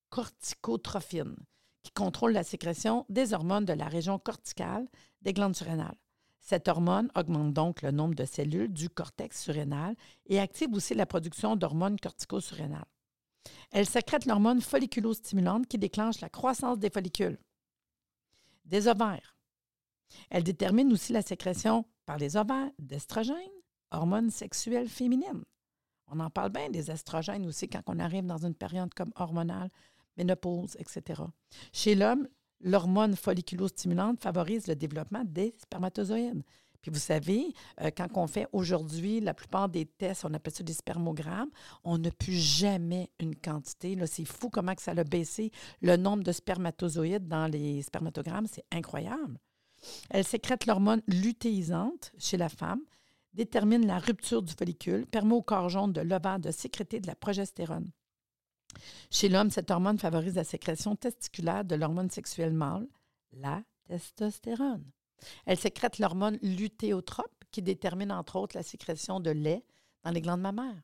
corticotrophine 0.09 1.35
qui 1.83 1.91
contrôle 1.91 2.31
la 2.31 2.43
sécrétion 2.43 3.05
des 3.09 3.33
hormones 3.33 3.65
de 3.65 3.73
la 3.73 3.87
région 3.87 4.17
corticale 4.17 4.87
des 5.21 5.33
glandes 5.33 5.55
surrénales. 5.55 5.97
Cette 6.39 6.67
hormone 6.67 7.09
augmente 7.15 7.53
donc 7.53 7.81
le 7.81 7.91
nombre 7.91 8.15
de 8.15 8.25
cellules 8.25 8.73
du 8.73 8.89
cortex 8.89 9.41
surrénal 9.41 9.95
et 10.25 10.39
active 10.39 10.73
aussi 10.73 10.93
la 10.93 11.05
production 11.05 11.55
d'hormones 11.55 11.99
cortico-surrénales. 11.99 12.85
Elle 13.71 13.87
sécrète 13.87 14.25
l'hormone 14.25 14.61
folliculostimulante 14.61 15.67
qui 15.67 15.77
déclenche 15.77 16.21
la 16.21 16.29
croissance 16.29 16.79
des 16.79 16.89
follicules, 16.89 17.39
des 18.65 18.87
ovaires. 18.87 19.37
Elle 20.29 20.43
détermine 20.43 20.91
aussi 20.91 21.13
la 21.13 21.21
sécrétion 21.21 21.85
par 22.05 22.17
les 22.17 22.37
ovaires 22.37 22.71
d'estrogènes, 22.79 23.37
hormones 23.91 24.29
sexuelles 24.29 24.89
féminines. 24.89 25.43
On 26.07 26.19
en 26.19 26.29
parle 26.29 26.51
bien 26.51 26.69
des 26.69 26.91
estrogènes 26.91 27.45
aussi 27.47 27.67
quand 27.67 27.83
on 27.87 27.99
arrive 27.99 28.25
dans 28.25 28.45
une 28.45 28.53
période 28.53 28.93
comme 28.93 29.13
hormonale, 29.15 29.69
ménopause, 30.17 30.75
etc. 30.79 31.21
Chez 31.71 31.95
l'homme, 31.95 32.27
l'hormone 32.61 33.15
folliculostimulante 33.15 34.21
favorise 34.21 34.67
le 34.67 34.75
développement 34.75 35.23
des 35.25 35.55
spermatozoïdes. 35.57 36.43
Puis 36.83 36.91
vous 36.91 36.99
savez, 36.99 37.53
euh, 37.81 37.91
quand 37.95 38.09
on 38.15 38.27
fait 38.27 38.47
aujourd'hui 38.51 39.21
la 39.21 39.33
plupart 39.33 39.69
des 39.69 39.85
tests, 39.85 40.25
on 40.25 40.33
appelle 40.33 40.53
ça 40.53 40.63
des 40.63 40.73
spermogrammes, 40.73 41.49
on 41.85 41.97
n'a 41.97 42.11
plus 42.11 42.33
jamais 42.33 43.09
une 43.19 43.35
quantité. 43.35 43.97
C'est 44.05 44.25
fou 44.25 44.49
comment 44.49 44.75
que 44.75 44.81
ça 44.81 44.91
a 44.91 45.03
baissé 45.05 45.49
le 45.81 45.95
nombre 45.95 46.23
de 46.23 46.33
spermatozoïdes 46.33 47.27
dans 47.27 47.47
les 47.47 47.81
spermatogrammes. 47.83 48.47
C'est 48.47 48.65
incroyable. 48.69 49.39
Elle 50.09 50.25
sécrète 50.25 50.65
l'hormone 50.65 51.01
lutéisante 51.07 52.11
chez 52.17 52.35
la 52.35 52.49
femme, 52.49 52.81
détermine 53.33 53.87
la 53.87 53.99
rupture 53.99 54.43
du 54.43 54.53
follicule, 54.53 55.05
permet 55.05 55.35
au 55.35 55.41
corps 55.41 55.69
jaune 55.69 55.93
de 55.93 56.01
l'ovaire 56.01 56.39
de 56.39 56.51
sécréter 56.51 56.99
de 56.99 57.07
la 57.07 57.15
progestérone. 57.15 57.91
Chez 59.09 59.29
l'homme, 59.29 59.49
cette 59.49 59.71
hormone 59.71 59.97
favorise 59.97 60.35
la 60.35 60.43
sécrétion 60.43 60.95
testiculaire 60.95 61.65
de 61.65 61.75
l'hormone 61.75 62.09
sexuelle 62.09 62.53
mâle, 62.53 62.87
la 63.33 63.63
testostérone. 63.87 64.85
Elle 65.45 65.59
sécrète 65.59 65.99
l'hormone 65.99 66.37
lutéotrope 66.41 67.45
qui 67.51 67.61
détermine 67.61 68.11
entre 68.11 68.35
autres 68.37 68.57
la 68.57 68.63
sécrétion 68.63 69.19
de 69.19 69.29
lait 69.29 69.63
dans 70.03 70.11
les 70.11 70.21
glandes 70.21 70.41
mammaires. 70.41 70.81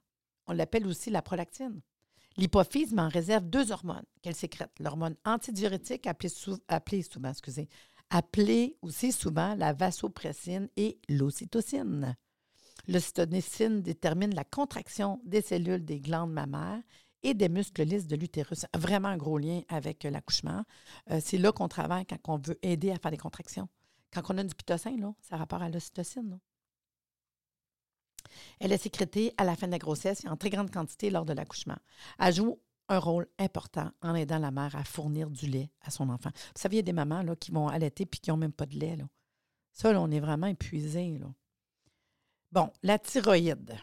On 0.47 0.53
l'appelle 0.53 0.87
aussi 0.87 1.09
la 1.09 1.21
prolactine. 1.21 1.81
L'hypophyse 2.37 2.93
en 2.97 3.09
réserve 3.09 3.45
deux 3.45 3.71
hormones 3.71 4.05
qu'elle 4.21 4.35
sécrète. 4.35 4.71
L'hormone 4.79 5.15
antidiurétique, 5.25 6.07
appelée, 6.07 6.29
souvent, 6.29 6.59
appelée 8.09 8.77
aussi 8.81 9.11
souvent 9.11 9.55
la 9.55 9.73
vasopressine 9.73 10.69
et 10.77 10.99
l'ocytocine. 11.09 12.15
L'ocytocine 12.87 13.81
détermine 13.81 14.33
la 14.33 14.43
contraction 14.43 15.19
des 15.25 15.41
cellules 15.41 15.83
des 15.83 15.99
glandes 15.99 16.31
mammaires 16.31 16.81
et 17.23 17.33
des 17.33 17.49
muscles 17.49 17.83
lisses 17.83 18.07
de 18.07 18.15
l'utérus. 18.15 18.65
Vraiment 18.75 19.09
un 19.09 19.17
gros 19.17 19.37
lien 19.37 19.61
avec 19.67 20.05
euh, 20.05 20.09
l'accouchement. 20.09 20.63
Euh, 21.11 21.19
c'est 21.23 21.37
là 21.37 21.51
qu'on 21.51 21.67
travaille 21.67 22.05
quand 22.05 22.17
on 22.27 22.37
veut 22.37 22.59
aider 22.61 22.91
à 22.91 22.97
faire 22.97 23.11
des 23.11 23.17
contractions. 23.17 23.67
Quand 24.13 24.21
on 24.29 24.37
a 24.37 24.43
du 24.43 24.55
pitocin, 24.55 24.95
là, 24.97 25.13
ça 25.21 25.37
rapport 25.37 25.61
à 25.61 25.69
l'ocytocine. 25.69 26.39
Elle 28.59 28.71
est 28.71 28.77
sécrétée 28.77 29.33
à 29.37 29.43
la 29.43 29.55
fin 29.55 29.67
de 29.67 29.71
la 29.71 29.77
grossesse 29.77 30.23
et 30.23 30.29
en 30.29 30.37
très 30.37 30.49
grande 30.49 30.71
quantité 30.71 31.09
lors 31.09 31.25
de 31.25 31.33
l'accouchement. 31.33 31.77
Elle 32.19 32.33
joue 32.33 32.59
un 32.89 32.99
rôle 32.99 33.27
important 33.37 33.91
en 34.01 34.15
aidant 34.15 34.39
la 34.39 34.51
mère 34.51 34.75
à 34.75 34.83
fournir 34.83 35.29
du 35.29 35.47
lait 35.47 35.71
à 35.81 35.91
son 35.91 36.09
enfant. 36.09 36.31
Vous 36.33 36.61
savez, 36.61 36.75
il 36.75 36.79
y 36.79 36.79
a 36.79 36.83
des 36.83 36.93
mamans 36.93 37.21
là, 37.21 37.35
qui 37.35 37.51
vont 37.51 37.67
allaiter 37.67 38.05
puis 38.05 38.19
qui 38.19 38.31
n'ont 38.31 38.37
même 38.37 38.51
pas 38.51 38.65
de 38.65 38.77
lait. 38.77 38.95
Là. 38.95 39.05
Ça, 39.73 39.89
on 39.99 40.11
est 40.11 40.19
vraiment 40.19 40.47
épuisé. 40.47 41.19
Bon, 42.51 42.71
la 42.81 42.97
thyroïde. 42.97 43.77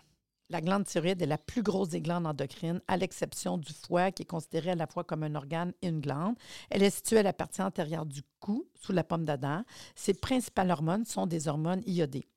La 0.48 0.60
glande 0.60 0.84
thyroïde 0.84 1.20
est 1.20 1.26
la 1.26 1.38
plus 1.38 1.62
grosse 1.62 1.88
des 1.88 2.00
glandes 2.00 2.26
endocrines, 2.26 2.80
à 2.86 2.96
l'exception 2.96 3.58
du 3.58 3.72
foie, 3.72 4.12
qui 4.12 4.22
est 4.22 4.26
considéré 4.26 4.70
à 4.70 4.74
la 4.76 4.86
fois 4.86 5.02
comme 5.02 5.24
un 5.24 5.34
organe 5.34 5.72
et 5.82 5.88
une 5.88 6.00
glande. 6.00 6.36
Elle 6.70 6.84
est 6.84 6.90
située 6.90 7.18
à 7.18 7.24
la 7.24 7.32
partie 7.32 7.62
antérieure 7.62 8.06
du 8.06 8.22
cou, 8.38 8.64
sous 8.80 8.92
la 8.92 9.02
pomme 9.02 9.24
d'Adam. 9.24 9.64
Ses 9.96 10.14
principales 10.14 10.70
hormones 10.70 11.04
sont 11.04 11.26
des 11.26 11.48
hormones 11.48 11.82
iodées. 11.84 12.28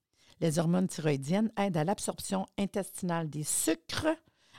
Les 0.42 0.58
hormones 0.58 0.88
thyroïdiennes 0.88 1.52
aident 1.56 1.78
à 1.78 1.84
l'absorption 1.84 2.48
intestinale 2.58 3.30
des 3.30 3.44
sucres, 3.44 4.08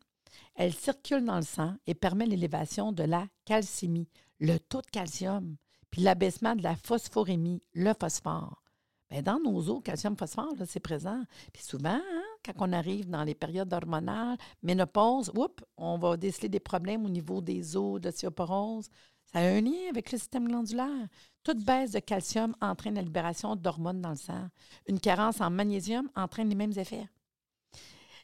Elle 0.55 0.75
circule 0.75 1.25
dans 1.25 1.37
le 1.37 1.45
sang 1.45 1.77
et 1.87 1.95
permet 1.95 2.27
l'élévation 2.27 2.93
de 2.93 3.05
la 3.05 3.27
calcémie, 3.47 4.11
le 4.39 4.59
taux 4.59 4.83
de 4.83 4.87
calcium, 4.89 5.57
puis 5.91 6.03
l'abaissement 6.03 6.55
de 6.55 6.63
la 6.63 6.77
phosphorémie, 6.77 7.63
le 7.73 7.95
phosphore. 7.99 8.63
Bien, 9.09 9.23
dans 9.23 9.41
nos 9.41 9.71
os, 9.71 9.83
calcium-phosphore, 9.83 10.57
c'est 10.67 10.79
présent. 10.79 11.23
Puis 11.55 11.63
souvent, 11.63 11.89
hein, 11.89 12.23
quand 12.45 12.53
on 12.59 12.75
arrive 12.75 13.09
dans 13.09 13.25
les 13.25 13.35
périodes 13.35 13.73
hormonales, 13.73 14.37
ménopause, 14.63 15.33
on 15.79 15.97
va 15.97 16.19
déceler 16.19 16.51
des 16.51 16.61
problèmes 16.61 17.07
au 17.07 17.09
niveau 17.09 17.41
des 17.41 17.79
os, 17.79 17.99
d'osteoporose. 17.99 18.91
Ça 19.33 19.39
a 19.39 19.43
un 19.43 19.61
lien 19.61 19.89
avec 19.89 20.11
le 20.11 20.19
système 20.19 20.49
glandulaire. 20.49 21.09
Toute 21.45 21.65
baisse 21.65 21.93
de 21.93 22.01
calcium 22.01 22.55
entraîne 22.61 22.97
la 22.97 23.03
libération 23.03 23.55
d'hormones 23.55 24.01
dans 24.01 24.11
le 24.11 24.17
sang. 24.17 24.49
Une 24.89 24.99
carence 24.99 25.41
en 25.41 25.51
magnésium 25.51 26.11
entraîne 26.17 26.49
les 26.49 26.55
mêmes 26.57 26.77
effets. 26.77 27.09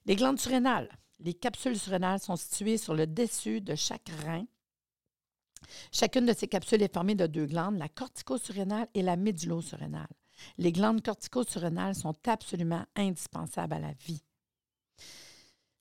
Les 0.05 0.16
glandes 0.16 0.40
surrénales. 0.40 0.88
Les 1.21 1.35
capsules 1.35 1.79
surrénales 1.79 2.21
sont 2.21 2.37
situées 2.37 2.77
sur 2.77 2.95
le 2.95 3.07
dessus 3.07 3.61
de 3.61 3.75
chaque 3.75 4.11
rein. 4.25 4.45
Chacune 5.92 6.27
de 6.27 6.33
ces 6.33 6.49
capsules 6.49 6.83
est 6.83 6.92
formée 6.92 7.14
de 7.14 7.27
deux 7.27 7.47
glandes, 7.47 7.79
la 7.79 7.88
cortico-surrénale 7.88 8.88
et 8.95 9.03
la 9.03 9.16
médullo-surrénale. 9.16 10.09
Les 10.59 10.73
glandes 10.73 11.03
cortico-surrénales 11.03 11.95
sont 11.95 12.14
absolument 12.27 12.85
indispensables 12.95 13.75
à 13.75 13.79
la 13.79 13.92
vie. 13.92 14.23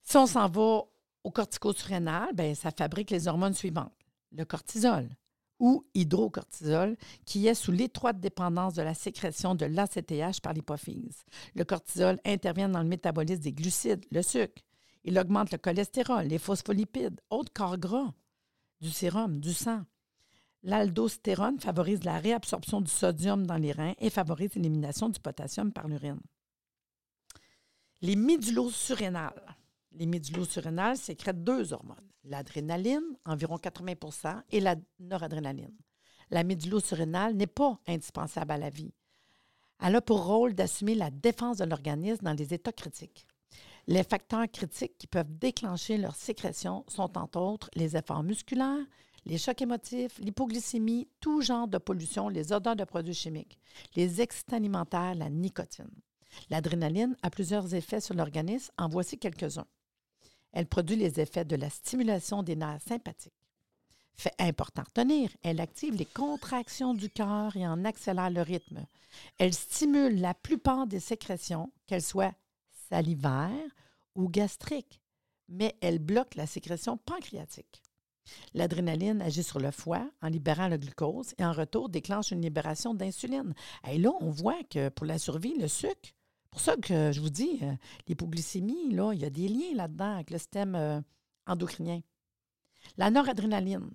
Si 0.02 0.18
on 0.18 0.28
s'en 0.28 0.48
va 0.48 0.84
au 1.24 1.32
cortico-surrénal, 1.32 2.30
ben, 2.34 2.56
ça 2.56 2.72
fabrique 2.72 3.10
les 3.10 3.28
hormones 3.28 3.54
suivantes. 3.54 4.05
Le 4.38 4.46
cortisol 4.46 5.10
ou 5.60 5.86
hydrocortisol, 5.94 6.98
qui 7.26 7.48
est 7.48 7.54
sous 7.54 7.72
l'étroite 7.72 8.20
dépendance 8.20 8.74
de 8.74 8.82
la 8.82 8.94
sécrétion 8.94 9.56
de 9.56 9.66
l'ACTH 9.66 10.42
par 10.42 10.54
l'hypophyse. 10.54 11.24
Le 11.56 11.64
cortisol 11.64 12.20
intervient 12.26 12.70
dans 12.70 12.82
le 12.82 12.90
métabolisme 12.90 13.42
des 13.42 13.54
glucides, 13.54 14.06
le 14.12 14.22
sucre. 14.22 14.62
Il 15.06 15.18
augmente 15.18 15.52
le 15.52 15.58
cholestérol, 15.58 16.26
les 16.26 16.40
phospholipides, 16.40 17.22
autres 17.30 17.54
corps 17.54 17.78
gras, 17.78 18.14
du 18.82 18.90
sérum, 18.90 19.40
du 19.40 19.54
sang. 19.54 19.84
L'aldostérone 20.64 21.60
favorise 21.60 22.04
la 22.04 22.18
réabsorption 22.18 22.82
du 22.82 22.90
sodium 22.92 23.46
dans 23.46 23.58
les 23.58 23.72
reins 23.72 23.94
et 24.00 24.10
favorise 24.10 24.56
l'élimination 24.56 25.10
du 25.10 25.20
potassium 25.20 25.72
par 25.72 25.88
l'urine. 25.88 26.20
Les 28.02 28.18
surrénales. 28.72 29.56
Les 29.98 30.06
médulosurrénales 30.06 30.98
sécrètent 30.98 31.44
deux 31.44 31.74
hormones, 31.74 32.10
l'adrénaline, 32.24 33.18
environ 33.26 33.58
80% 33.58 34.42
et 34.52 34.60
la 34.60 34.76
noradrénaline. 35.00 35.76
La 36.32 36.44
médulosurrénale 36.44 37.36
n'est 37.36 37.48
pas 37.48 37.80
indispensable 37.88 38.52
à 38.52 38.58
la 38.58 38.70
vie. 38.70 38.94
Elle 39.82 39.96
a 39.96 40.02
pour 40.02 40.26
rôle 40.26 40.54
d'assumer 40.54 40.96
la 40.96 41.12
défense 41.12 41.58
de 41.58 41.66
l'organisme 41.66 42.24
dans 42.24 42.34
les 42.34 42.54
états 42.54 42.72
critiques. 42.72 43.28
Les 43.88 44.04
facteurs 44.04 44.50
critiques 44.52 44.98
qui 44.98 45.08
peuvent 45.08 45.38
déclencher 45.38 45.98
leur 45.98 46.16
sécrétion 46.16 46.84
sont 46.88 47.18
entre 47.18 47.40
autres 47.40 47.70
les 47.76 47.96
efforts 47.96 48.24
musculaires, 48.24 48.86
les 49.26 49.38
chocs 49.38 49.62
émotifs, 49.62 50.18
l'hypoglycémie, 50.20 51.08
tout 51.20 51.42
genre 51.42 51.68
de 51.68 51.78
pollution, 51.78 52.30
les 52.30 52.54
odeurs 52.54 52.76
de 52.76 52.84
produits 52.84 53.14
chimiques, 53.14 53.60
les 53.96 54.22
excitants 54.22 54.58
alimentaires, 54.58 55.16
la 55.16 55.30
nicotine. 55.30 55.90
L'adrénaline 56.50 57.16
a 57.22 57.30
plusieurs 57.30 57.74
effets 57.74 58.02
sur 58.02 58.14
l'organisme, 58.16 58.72
en 58.78 58.88
voici 58.88 59.18
quelques-uns. 59.18 59.68
Elle 60.56 60.68
produit 60.68 60.96
les 60.96 61.20
effets 61.20 61.44
de 61.46 61.58
la 61.58 61.70
stimulation 61.70 62.42
des 62.42 62.56
nerfs 62.56 62.82
sympathiques. 62.88 63.34
Fait 64.16 64.34
important 64.40 64.84
à 64.84 64.86
retenir, 64.86 65.30
elle 65.44 65.60
active 65.60 65.96
les 65.96 66.06
contractions 66.06 66.94
du 66.94 67.10
cœur 67.10 67.58
et 67.58 67.68
en 67.68 67.84
accélère 67.84 68.30
le 68.30 68.42
rythme. 68.42 68.86
Elle 69.38 69.54
stimule 69.54 70.22
la 70.22 70.34
plupart 70.34 70.88
des 70.88 71.02
sécrétions, 71.02 71.72
qu'elles 71.86 72.02
soient 72.02 72.34
salivaire 72.90 73.52
ou 74.16 74.30
gastrique, 74.30 75.02
mais 75.50 75.76
elle 75.82 76.00
bloque 76.00 76.36
la 76.36 76.48
sécrétion 76.48 76.96
pancréatique. 76.96 77.84
L'adrénaline 78.54 79.22
agit 79.22 79.44
sur 79.44 79.60
le 79.60 79.72
foie 79.72 80.10
en 80.22 80.30
libérant 80.30 80.70
le 80.70 80.78
glucose 80.78 81.36
et 81.38 81.44
en 81.44 81.52
retour 81.52 81.90
déclenche 81.90 82.32
une 82.32 82.42
libération 82.42 82.94
d'insuline. 82.94 83.54
Et 83.92 83.98
là, 83.98 84.12
on 84.22 84.30
voit 84.30 84.64
que 84.70 84.88
pour 84.88 85.06
la 85.06 85.20
survie, 85.20 85.58
le 85.60 85.68
sucre, 85.68 86.14
pour 86.56 86.64
ça 86.64 86.78
que 86.78 87.12
je 87.12 87.20
vous 87.20 87.30
dis, 87.30 87.60
euh, 87.64 87.74
l'hypoglycémie, 88.08 88.94
là, 88.94 89.12
il 89.12 89.20
y 89.20 89.26
a 89.26 89.30
des 89.30 89.50
liens 89.50 89.76
là-dedans 89.76 90.14
avec 90.14 90.32
le 90.32 90.38
système 90.38 90.74
euh, 90.76 91.02
endocrinien. 91.48 92.00
La 92.96 93.10
noradrénaline 93.12 93.90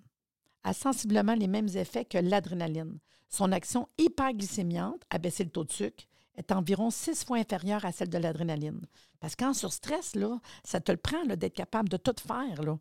a 0.63 0.75
sensiblement 0.75 1.35
les 1.35 1.47
mêmes 1.47 1.75
effets 1.75 2.05
que 2.05 2.19
l'adrénaline. 2.19 2.99
Son 3.31 3.51
action 3.53 3.89
hyperglycémiante, 3.97 5.01
baisser 5.23 5.45
le 5.45 5.51
taux 5.51 5.65
de 5.65 5.73
sucre, 5.73 6.05
est 6.37 6.53
environ 6.53 6.91
six 6.91 7.25
fois 7.25 7.39
inférieure 7.39 7.87
à 7.87 7.93
celle 7.93 8.11
de 8.11 8.19
l'adrénaline. 8.19 8.83
Parce 9.21 9.37
qu'en 9.37 9.55
surstress, 9.55 10.15
là, 10.15 10.39
ça 10.63 10.83
te 10.83 10.93
le 10.93 10.99
prend 10.99 11.25
d'être 11.25 11.55
capable 11.55 11.89
de 11.89 11.97
tout 11.97 12.15
faire. 12.21 12.63
Là. 12.63 12.79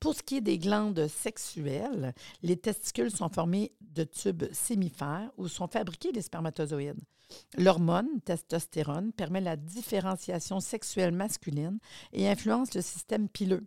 Pour 0.00 0.14
ce 0.14 0.22
qui 0.22 0.36
est 0.36 0.42
des 0.42 0.58
glandes 0.58 1.06
sexuelles, 1.08 2.14
les 2.42 2.56
testicules 2.56 3.10
sont 3.10 3.28
formés 3.28 3.72
de 3.80 4.04
tubes 4.04 4.44
sémifères 4.52 5.30
où 5.36 5.48
sont 5.48 5.68
fabriqués 5.68 6.12
les 6.12 6.22
spermatozoïdes. 6.22 7.00
L'hormone 7.56 8.20
testostérone 8.24 9.12
permet 9.12 9.40
la 9.40 9.56
différenciation 9.56 10.60
sexuelle 10.60 11.12
masculine 11.12 11.78
et 12.12 12.28
influence 12.28 12.74
le 12.74 12.80
système 12.80 13.28
pileux. 13.28 13.66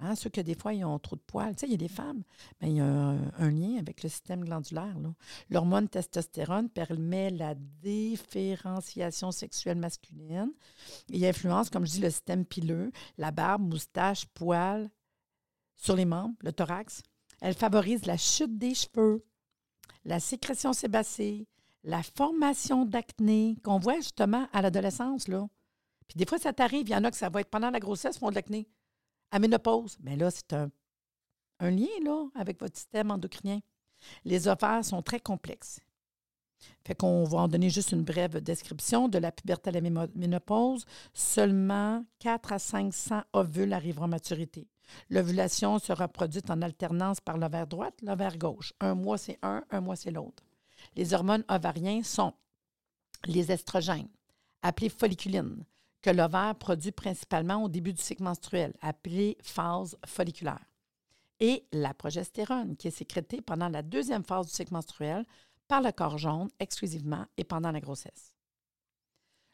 Hein, 0.00 0.14
ceux 0.14 0.30
que 0.30 0.40
des 0.40 0.54
fois, 0.54 0.74
ils 0.74 0.84
ont 0.84 0.98
trop 1.00 1.16
de 1.16 1.20
poils. 1.20 1.56
Tu 1.56 1.60
sais, 1.60 1.66
il 1.66 1.72
y 1.72 1.74
a 1.74 1.78
des 1.78 1.88
femmes, 1.88 2.22
mais 2.60 2.70
il 2.70 2.76
y 2.76 2.80
a 2.80 2.84
un, 2.84 3.50
lien 3.50 3.78
avec 3.78 4.04
le 4.04 4.08
système 4.08 4.44
glandulaire. 4.44 4.94
L'hormone 5.50 5.88
testostérone 5.88 6.68
permet 6.68 7.30
la 7.30 7.54
différenciation 7.56 9.32
sexuelle 9.32 9.78
masculine 9.78 10.52
Il 11.08 11.24
influence, 11.24 11.68
comme 11.68 11.84
je 11.84 11.92
dis, 11.92 12.00
le 12.00 12.10
système 12.10 12.44
pileux, 12.44 12.92
la 13.16 13.32
barbe, 13.32 13.62
moustache, 13.62 14.26
poils 14.26 14.88
sur 15.78 15.96
les 15.96 16.04
membres, 16.04 16.34
le 16.42 16.52
thorax. 16.52 17.02
Elle 17.40 17.54
favorise 17.54 18.04
la 18.04 18.16
chute 18.16 18.58
des 18.58 18.74
cheveux, 18.74 19.24
la 20.04 20.20
sécrétion 20.20 20.72
sébacée, 20.72 21.46
la 21.84 22.02
formation 22.02 22.84
d'acné 22.84 23.56
qu'on 23.62 23.78
voit 23.78 23.96
justement 23.96 24.48
à 24.52 24.60
l'adolescence. 24.60 25.24
Puis 25.26 26.16
des 26.16 26.26
fois, 26.26 26.38
ça 26.38 26.52
t'arrive, 26.52 26.88
il 26.88 26.92
y 26.92 26.96
en 26.96 27.04
a 27.04 27.10
que 27.10 27.16
ça 27.16 27.28
va 27.28 27.40
être 27.40 27.50
pendant 27.50 27.70
la 27.70 27.80
grossesse, 27.80 28.18
font 28.18 28.30
de 28.30 28.34
l'acné 28.34 28.68
à 29.30 29.38
ménopause. 29.38 29.96
Mais 30.00 30.16
là, 30.16 30.30
c'est 30.30 30.52
un, 30.52 30.70
lien 31.60 31.86
là, 32.04 32.26
avec 32.34 32.60
votre 32.60 32.76
système 32.76 33.10
endocrinien. 33.10 33.60
Les 34.24 34.48
ovaires 34.48 34.84
sont 34.84 35.02
très 35.02 35.20
complexes. 35.20 35.80
Fait 36.84 36.94
qu'on 36.94 37.24
va 37.24 37.38
en 37.38 37.48
donner 37.48 37.70
juste 37.70 37.92
une 37.92 38.02
brève 38.02 38.40
description. 38.40 39.08
De 39.08 39.18
la 39.18 39.30
puberté 39.30 39.70
à 39.70 39.72
la 39.72 39.80
ménopause, 39.80 40.84
seulement 41.12 42.04
4 42.18 42.52
à 42.52 42.58
500 42.58 43.22
ovules 43.32 43.72
arriveront 43.72 44.04
à 44.04 44.08
maturité. 44.08 44.66
L'ovulation 45.10 45.78
sera 45.78 46.08
produite 46.08 46.50
en 46.50 46.62
alternance 46.62 47.20
par 47.20 47.38
l'ovaire 47.38 47.66
droite, 47.66 48.00
l'ovaire 48.02 48.38
gauche. 48.38 48.72
Un 48.80 48.94
mois, 48.94 49.18
c'est 49.18 49.38
un, 49.42 49.64
un 49.70 49.80
mois, 49.80 49.96
c'est 49.96 50.10
l'autre. 50.10 50.42
Les 50.96 51.14
hormones 51.14 51.44
ovariennes 51.48 52.04
sont 52.04 52.34
les 53.26 53.50
estrogènes, 53.50 54.08
appelés 54.62 54.88
folliculines, 54.88 55.64
que 56.02 56.10
l'ovaire 56.10 56.54
produit 56.54 56.92
principalement 56.92 57.64
au 57.64 57.68
début 57.68 57.92
du 57.92 58.00
cycle 58.00 58.22
menstruel, 58.22 58.72
appelée 58.80 59.36
phase 59.42 59.96
folliculaire, 60.06 60.64
et 61.40 61.64
la 61.72 61.94
progestérone, 61.94 62.76
qui 62.76 62.88
est 62.88 62.92
sécrétée 62.92 63.40
pendant 63.40 63.68
la 63.68 63.82
deuxième 63.82 64.24
phase 64.24 64.46
du 64.46 64.52
cycle 64.52 64.72
menstruel 64.72 65.24
par 65.66 65.82
le 65.82 65.92
corps 65.92 66.18
jaune 66.18 66.48
exclusivement 66.58 67.26
et 67.36 67.44
pendant 67.44 67.70
la 67.70 67.80
grossesse. 67.80 68.37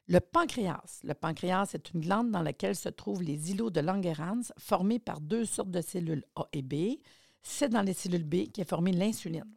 Le 0.07 0.21
pancréas. 0.21 1.01
Le 1.03 1.14
pancréas 1.14 1.71
est 1.75 1.93
une 1.93 2.01
glande 2.01 2.31
dans 2.31 2.43
laquelle 2.43 2.77
se 2.77 2.88
trouvent 2.88 3.23
les 3.23 3.51
îlots 3.51 3.71
de 3.71 3.81
Langerhans 3.81 4.43
formés 4.59 4.99
par 4.99 5.21
deux 5.21 5.45
sortes 5.45 5.71
de 5.71 5.81
cellules 5.81 6.25
A 6.37 6.47
et 6.53 6.62
B. 6.62 6.99
C'est 7.43 7.71
dans 7.71 7.83
les 7.83 7.95
cellules 7.95 8.25
B 8.25 8.51
qu'est 8.53 8.69
formée 8.69 8.93
l'insuline. 8.93 9.51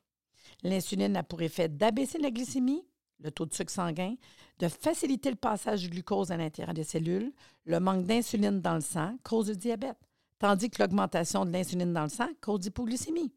L'insuline 0.64 1.18
a 1.18 1.24
pour 1.24 1.42
effet 1.42 1.68
d'abaisser 1.68 2.18
la 2.18 2.32
glycémie 2.32 2.86
le 3.20 3.32
taux 3.32 3.46
de 3.46 3.54
sucre 3.54 3.72
sanguin, 3.72 4.16
de 4.60 4.68
faciliter 4.68 5.30
le 5.30 5.36
passage 5.36 5.84
du 5.84 5.90
glucose 5.90 6.32
à 6.32 6.38
l'intérieur 6.38 6.74
des 6.74 6.84
cellules. 6.84 7.34
Le 7.66 7.80
manque 7.80 8.06
d'insuline 8.06 8.62
dans 8.62 8.76
le 8.76 8.82
sang 8.82 9.18
cause 9.24 9.50
le 9.50 9.56
diabète, 9.56 9.98
tandis 10.40 10.70
que 10.70 10.82
l'augmentation 10.82 11.46
de 11.46 11.52
l'insuline 11.52 11.94
dans 11.94 12.04
le 12.04 12.10
sang 12.10 12.30
cause 12.42 12.64
l'hypoglycémie. 12.64 13.34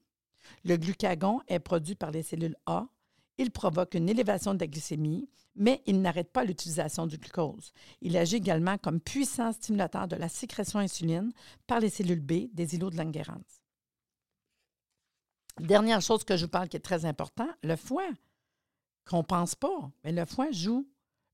Le 0.65 0.77
glucagon 0.77 1.41
est 1.49 1.59
produit 1.59 1.95
par 1.95 2.11
les 2.11 2.23
cellules 2.23 2.57
A. 2.67 2.87
Il 3.41 3.51
provoque 3.51 3.95
une 3.95 4.11
élévation 4.11 4.53
de 4.53 4.61
la 4.61 4.67
glycémie, 4.67 5.27
mais 5.57 5.83
il 5.87 6.03
n'arrête 6.03 6.31
pas 6.31 6.45
l'utilisation 6.45 7.07
du 7.07 7.17
glucose. 7.17 7.73
Il 8.03 8.19
agit 8.19 8.37
également 8.37 8.77
comme 8.77 9.01
puissant 9.01 9.51
stimulateur 9.53 10.09
de 10.09 10.17
la 10.17 10.29
sécrétion 10.29 10.79
insuline 10.79 11.33
par 11.67 11.81
les 11.81 11.89
cellules 11.89 12.21
B 12.21 12.53
des 12.53 12.75
îlots 12.75 12.91
de 12.91 12.99
Langerhans. 12.99 13.41
Dernière 15.59 16.03
chose 16.03 16.23
que 16.23 16.37
je 16.37 16.45
vous 16.45 16.51
parle 16.51 16.69
qui 16.69 16.77
est 16.77 16.81
très 16.81 17.07
important, 17.07 17.49
le 17.63 17.77
foie 17.77 18.11
qu'on 19.09 19.19
ne 19.19 19.23
pense 19.23 19.55
pas. 19.55 19.91
Mais 20.05 20.13
le 20.13 20.27
foie 20.27 20.51
joue 20.51 20.87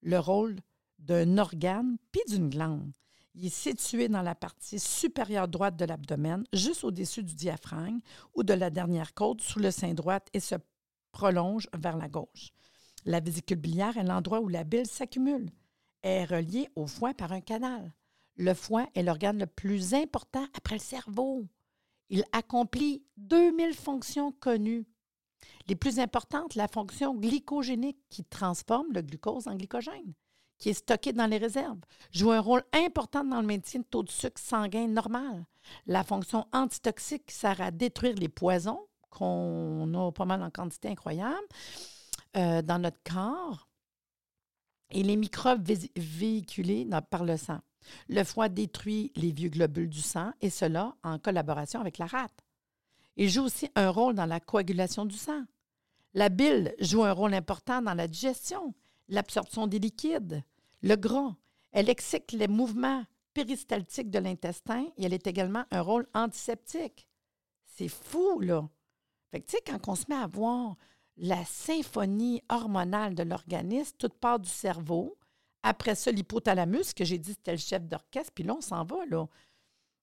le 0.03 0.21
rôle 0.21 0.61
d'un 1.01 1.39
organe 1.39 1.97
puis 2.13 2.23
d'une 2.29 2.51
glande. 2.51 2.93
Il 3.35 3.47
est 3.47 3.49
situé 3.49 4.09
dans 4.09 4.23
la 4.23 4.37
partie 4.37 4.79
supérieure 4.79 5.49
droite 5.49 5.77
de 5.77 5.85
l'abdomen, 5.85 6.45
juste 6.53 6.85
au-dessus 6.85 7.25
du 7.25 7.35
diaphragme 7.35 7.99
ou 8.37 8.45
de 8.45 8.55
la 8.55 8.71
dernière 8.71 9.13
côte 9.13 9.43
sous 9.43 9.59
le 9.59 9.73
sein 9.73 9.93
droit 9.93 10.21
et 10.33 10.39
se 10.39 10.55
prolonge 11.17 11.67
vers 11.73 11.97
la 11.97 12.09
gauche. 12.09 12.53
La 13.07 13.21
vésicule 13.21 13.57
biliaire 13.57 13.97
est 13.97 14.05
l'endroit 14.05 14.41
où 14.41 14.49
la 14.49 14.65
bile 14.65 14.85
s'accumule. 14.87 15.51
Elle 16.03 16.23
est 16.23 16.37
reliée 16.37 16.69
au 16.77 16.87
foie 16.87 17.15
par 17.15 17.33
un 17.33 17.41
canal. 17.41 17.95
Le 18.37 18.53
foie 18.53 18.87
est 18.95 19.03
l'organe 19.03 19.39
le 19.39 19.47
plus 19.47 19.95
important 19.95 20.47
après 20.55 20.75
le 20.75 20.81
cerveau. 20.81 21.47
Il 22.11 22.23
accomplit 22.33 23.03
2000 23.17 23.73
fonctions 23.73 24.31
connues 24.31 24.87
les 25.69 25.75
plus 25.75 25.99
importantes, 26.01 26.55
la 26.55 26.69
fonction 26.69 27.15
glycogénique 27.15 28.03
qui 28.11 28.23
transforme 28.23 28.93
le 28.93 29.01
glucose 29.01 29.49
en 29.49 29.57
glycogène, 29.57 30.13
qui 30.59 30.69
est 30.69 30.75
stocké 30.75 31.15
dans 31.15 31.27
les 31.27 31.39
réserves, 31.39 31.81
joue 32.13 32.33
un 32.33 32.41
rôle 32.41 32.63
important 32.75 33.25
dans 33.25 33.41
le 33.41 33.47
maintien 33.47 33.81
de 33.81 33.87
taux 33.87 34.03
de 34.03 34.11
sucre 34.11 34.41
sanguin 34.41 34.87
normal. 34.87 35.47
La 35.87 36.05
fonction 36.05 36.47
antitoxique 36.53 37.31
sert 37.31 37.61
à 37.63 37.71
détruire 37.71 38.17
les 38.17 38.29
poisons 38.29 38.87
qu'on 39.17 39.95
a 39.95 40.13
pas 40.13 40.25
mal 40.27 40.43
en 40.43 40.51
quantité 40.51 40.89
incroyable 40.89 41.47
euh, 42.37 42.61
dans 42.61 42.79
notre 42.79 43.03
corps 43.03 43.69
et 44.91 45.03
les 45.03 45.17
microbes 45.17 45.67
véhiculés 45.97 46.87
par 47.11 47.25
le 47.25 47.37
sang. 47.37 47.61
Le 48.09 48.25
foie 48.25 48.49
détruit 48.49 49.13
les 49.17 49.33
vieux 49.33 49.49
globules 49.49 49.89
du 49.89 50.03
sang 50.03 50.33
et 50.41 50.51
cela 50.51 50.95
en 51.03 51.19
collaboration 51.19 51.81
avec 51.81 51.99
la 51.99 52.07
rate. 52.07 52.45
Il 53.17 53.31
joue 53.31 53.45
aussi 53.45 53.71
un 53.75 53.89
rôle 53.89 54.15
dans 54.15 54.27
la 54.27 54.41
coagulation 54.41 55.07
du 55.07 55.17
sang. 55.17 55.45
La 56.13 56.29
bile 56.29 56.75
joue 56.81 57.05
un 57.05 57.13
rôle 57.13 57.35
important 57.35 57.81
dans 57.81 57.95
la 57.95 58.09
digestion, 58.09 58.75
l'absorption 59.09 59.67
des 59.67 59.79
liquides, 59.79 60.43
le 60.83 60.97
gras. 60.97 61.35
Elle 61.73 61.89
excite 61.89 62.33
les 62.33 62.49
mouvements 62.49 63.05
péristaltiques 63.33 64.11
de 64.11 64.19
l'intestin 64.19 64.87
et 64.97 65.05
elle 65.05 65.15
est 65.15 65.27
également 65.27 65.65
un 65.71 65.81
rôle 65.81 66.07
antiseptique. 66.15 67.09
C'est 67.65 67.89
fou, 67.89 68.41
là. 68.41 68.69
Quand 69.33 69.89
on 69.89 69.95
se 69.95 70.05
met 70.09 70.17
à 70.17 70.27
voir 70.27 70.77
la 71.17 71.45
symphonie 71.45 72.43
hormonale 72.49 73.15
de 73.15 73.23
l'organisme, 73.23 73.97
toute 73.99 74.15
part 74.15 74.39
du 74.39 74.49
cerveau, 74.49 75.17
après 75.63 75.95
ça, 75.95 76.11
l'hypothalamus, 76.11 76.93
que 76.95 77.05
j'ai 77.05 77.19
dit 77.19 77.33
c'était 77.33 77.53
le 77.53 77.59
chef 77.59 77.83
d'orchestre, 77.83 78.33
puis 78.35 78.45
là, 78.45 78.55
on 78.57 78.61
s'en 78.61 78.85
va. 78.85 78.97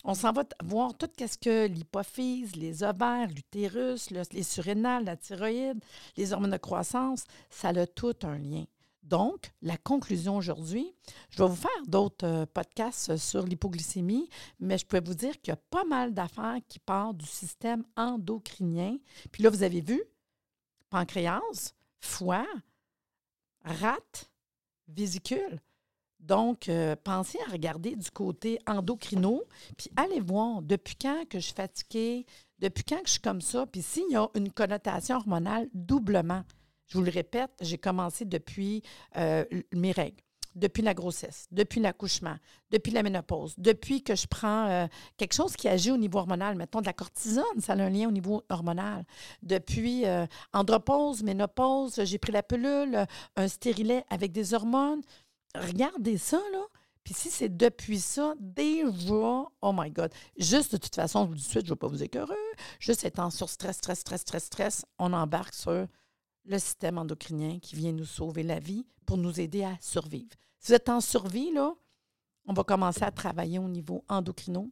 On 0.04 0.14
s'en 0.14 0.34
va 0.34 0.44
voir 0.62 0.98
tout 0.98 1.10
ce 1.18 1.38
que 1.38 1.68
l'hypophyse, 1.68 2.58
les 2.58 2.84
ovaires, 2.84 3.30
l'utérus, 3.30 4.10
les 4.10 4.44
surrénales, 4.44 5.06
la 5.06 5.16
thyroïde, 5.16 5.82
les 6.18 6.34
hormones 6.34 6.52
de 6.52 6.58
croissance, 6.58 7.24
ça 7.50 7.70
a 7.70 7.88
tout 7.88 8.16
un 8.24 8.38
lien. 8.38 8.66
Donc, 9.04 9.52
la 9.62 9.76
conclusion 9.76 10.38
aujourd'hui, 10.38 10.96
je 11.30 11.44
vais 11.44 11.50
vous 11.50 11.56
faire 11.56 11.72
d'autres 11.88 12.26
euh, 12.26 12.46
podcasts 12.46 13.18
sur 13.18 13.46
l'hypoglycémie, 13.46 14.30
mais 14.60 14.78
je 14.78 14.86
peux 14.86 15.02
vous 15.06 15.14
dire 15.14 15.40
qu'il 15.42 15.52
y 15.52 15.54
a 15.54 15.58
pas 15.58 15.84
mal 15.84 16.14
d'affaires 16.14 16.60
qui 16.70 16.80
partent 16.80 17.18
du 17.18 17.26
système 17.26 17.84
endocrinien. 17.98 18.98
Puis 19.32 19.44
là, 19.44 19.50
vous 19.50 19.64
avez 19.64 19.82
vu, 19.82 20.02
pancréas, 20.90 21.74
foie, 22.00 22.48
rate, 23.66 24.32
vésicule. 24.88 25.60
Donc, 26.22 26.70
euh, 26.70 26.96
pensez 27.04 27.38
à 27.46 27.52
regarder 27.52 27.98
du 27.98 28.10
côté 28.10 28.58
endocrino, 28.66 29.44
puis 29.76 29.90
allez 29.98 30.22
voir 30.22 30.62
depuis 30.62 30.96
quand 30.96 31.28
que 31.28 31.40
je 31.40 31.46
suis 31.46 31.54
fatiguée, 31.54 32.26
depuis 32.60 32.86
quand 32.86 33.02
que 33.02 33.08
je 33.08 33.14
suis 33.14 33.22
comme 33.22 33.42
ça, 33.42 33.66
puis 33.66 33.82
s'il 33.82 34.10
y 34.10 34.16
a 34.16 34.30
une 34.36 34.50
connotation 34.50 35.18
hormonale, 35.18 35.68
doublement. 35.74 36.44
Je 36.88 36.98
vous 36.98 37.04
le 37.04 37.12
répète, 37.12 37.52
j'ai 37.62 37.78
commencé 37.78 38.26
depuis 38.26 38.84
euh, 39.18 39.46
mes 39.74 39.92
règles, 39.92 40.22
depuis 40.56 40.84
la 40.84 40.94
grossesse, 40.94 41.48
depuis 41.52 41.80
l'accouchement, 41.80 42.36
depuis 42.70 42.92
la 42.92 43.02
ménopause, 43.02 43.56
depuis 43.58 44.04
que 44.04 44.16
je 44.16 44.28
prends 44.28 44.68
euh, 44.70 44.88
quelque 45.18 45.34
chose 45.34 45.56
qui 45.56 45.68
agit 45.68 45.92
au 45.92 45.98
niveau 45.98 46.20
hormonal, 46.20 46.56
mettons 46.56 46.82
de 46.82 46.86
la 46.86 46.94
cortisone, 46.94 47.60
ça 47.60 47.74
a 47.74 47.78
un 47.78 47.90
lien 47.90 48.08
au 48.08 48.12
niveau 48.12 48.44
hormonal. 48.50 49.06
Depuis 49.42 50.04
andropause, 50.54 51.24
ménopause, 51.24 52.04
j'ai 52.04 52.18
pris 52.18 52.32
la 52.32 52.44
pilule, 52.44 53.06
un 53.36 53.48
stérilet 53.48 54.06
avec 54.10 54.32
des 54.32 54.54
hormones 54.54 55.02
regardez 55.56 56.18
ça, 56.18 56.42
là. 56.52 56.66
Puis 57.04 57.14
si 57.14 57.30
c'est 57.30 57.50
depuis 57.50 58.00
ça, 58.00 58.34
déjà, 58.40 59.12
oh 59.62 59.74
my 59.74 59.92
God. 59.92 60.14
Juste 60.38 60.72
de 60.72 60.78
toute 60.78 60.96
façon, 60.96 61.28
tout 61.28 61.34
de 61.34 61.40
suite, 61.40 61.66
je 61.66 61.72
ne 61.72 61.76
vais 61.76 61.80
pas 61.80 61.88
vous 61.88 62.02
écœurer. 62.02 62.36
Juste 62.80 63.04
étant 63.04 63.30
sur 63.30 63.50
stress, 63.50 63.78
stress, 63.78 64.00
stress, 64.00 64.22
stress, 64.22 64.46
stress, 64.46 64.86
on 65.00 65.12
embarque 65.12 65.54
sur 65.54 65.88
le 66.46 66.60
système 66.60 66.98
endocrinien 66.98 67.60
qui 67.60 67.76
vient 67.76 67.92
nous 67.92 68.06
sauver 68.06 68.44
la 68.44 68.60
vie 68.60 68.86
pour 69.06 69.18
nous 69.18 69.40
aider 69.40 69.64
à 69.64 69.78
survivre. 69.80 70.36
Si 70.60 70.68
vous 70.68 70.76
êtes 70.76 70.90
en 70.90 71.02
survie, 71.02 71.52
là, 71.52 71.74
on 72.46 72.54
va 72.54 72.64
commencer 72.64 73.04
à 73.04 73.12
travailler 73.12 73.60
au 73.60 73.68
niveau 73.68 74.04
endocrino. 74.10 74.70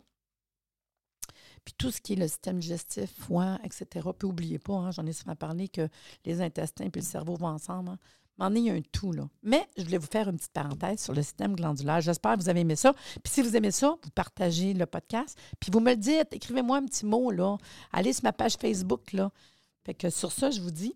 Puis 1.63 1.75
tout 1.77 1.91
ce 1.91 2.01
qui 2.01 2.13
est 2.13 2.17
le 2.17 2.27
système 2.27 2.59
digestif, 2.59 3.13
foie, 3.19 3.59
etc. 3.63 3.85
Puis 4.17 4.27
n'oubliez 4.27 4.59
pas, 4.59 4.73
hein, 4.73 4.91
j'en 4.91 5.05
ai 5.05 5.13
souvent 5.13 5.35
parlé 5.35 5.69
que 5.69 5.87
les 6.25 6.41
intestins 6.41 6.85
et 6.85 6.91
le 6.93 7.01
cerveau 7.01 7.35
vont 7.35 7.47
ensemble. 7.47 7.91
Hein 7.91 7.99
en 8.41 8.55
est 8.55 8.69
un 8.69 8.81
tout, 8.91 9.11
là. 9.11 9.27
Mais 9.43 9.67
je 9.77 9.83
voulais 9.83 9.97
vous 9.97 10.07
faire 10.07 10.27
une 10.29 10.37
petite 10.37 10.51
parenthèse 10.51 11.01
sur 11.01 11.13
le 11.13 11.21
système 11.21 11.55
glandulaire. 11.55 12.01
J'espère 12.01 12.35
que 12.35 12.41
vous 12.41 12.49
avez 12.49 12.61
aimé 12.61 12.75
ça. 12.75 12.93
Puis 13.23 13.33
si 13.33 13.41
vous 13.41 13.55
aimez 13.55 13.71
ça, 13.71 13.95
vous 14.01 14.09
partagez 14.11 14.73
le 14.73 14.85
podcast. 14.85 15.37
Puis 15.59 15.71
vous 15.71 15.79
me 15.79 15.91
le 15.91 15.97
dites, 15.97 16.33
écrivez-moi 16.33 16.77
un 16.77 16.85
petit 16.85 17.05
mot, 17.05 17.31
là. 17.31 17.57
Allez 17.91 18.13
sur 18.13 18.23
ma 18.23 18.33
page 18.33 18.55
Facebook, 18.55 19.13
là. 19.13 19.31
Fait 19.83 19.93
que 19.93 20.09
sur 20.09 20.31
ça, 20.31 20.49
je 20.49 20.61
vous 20.61 20.71
dis 20.71 20.95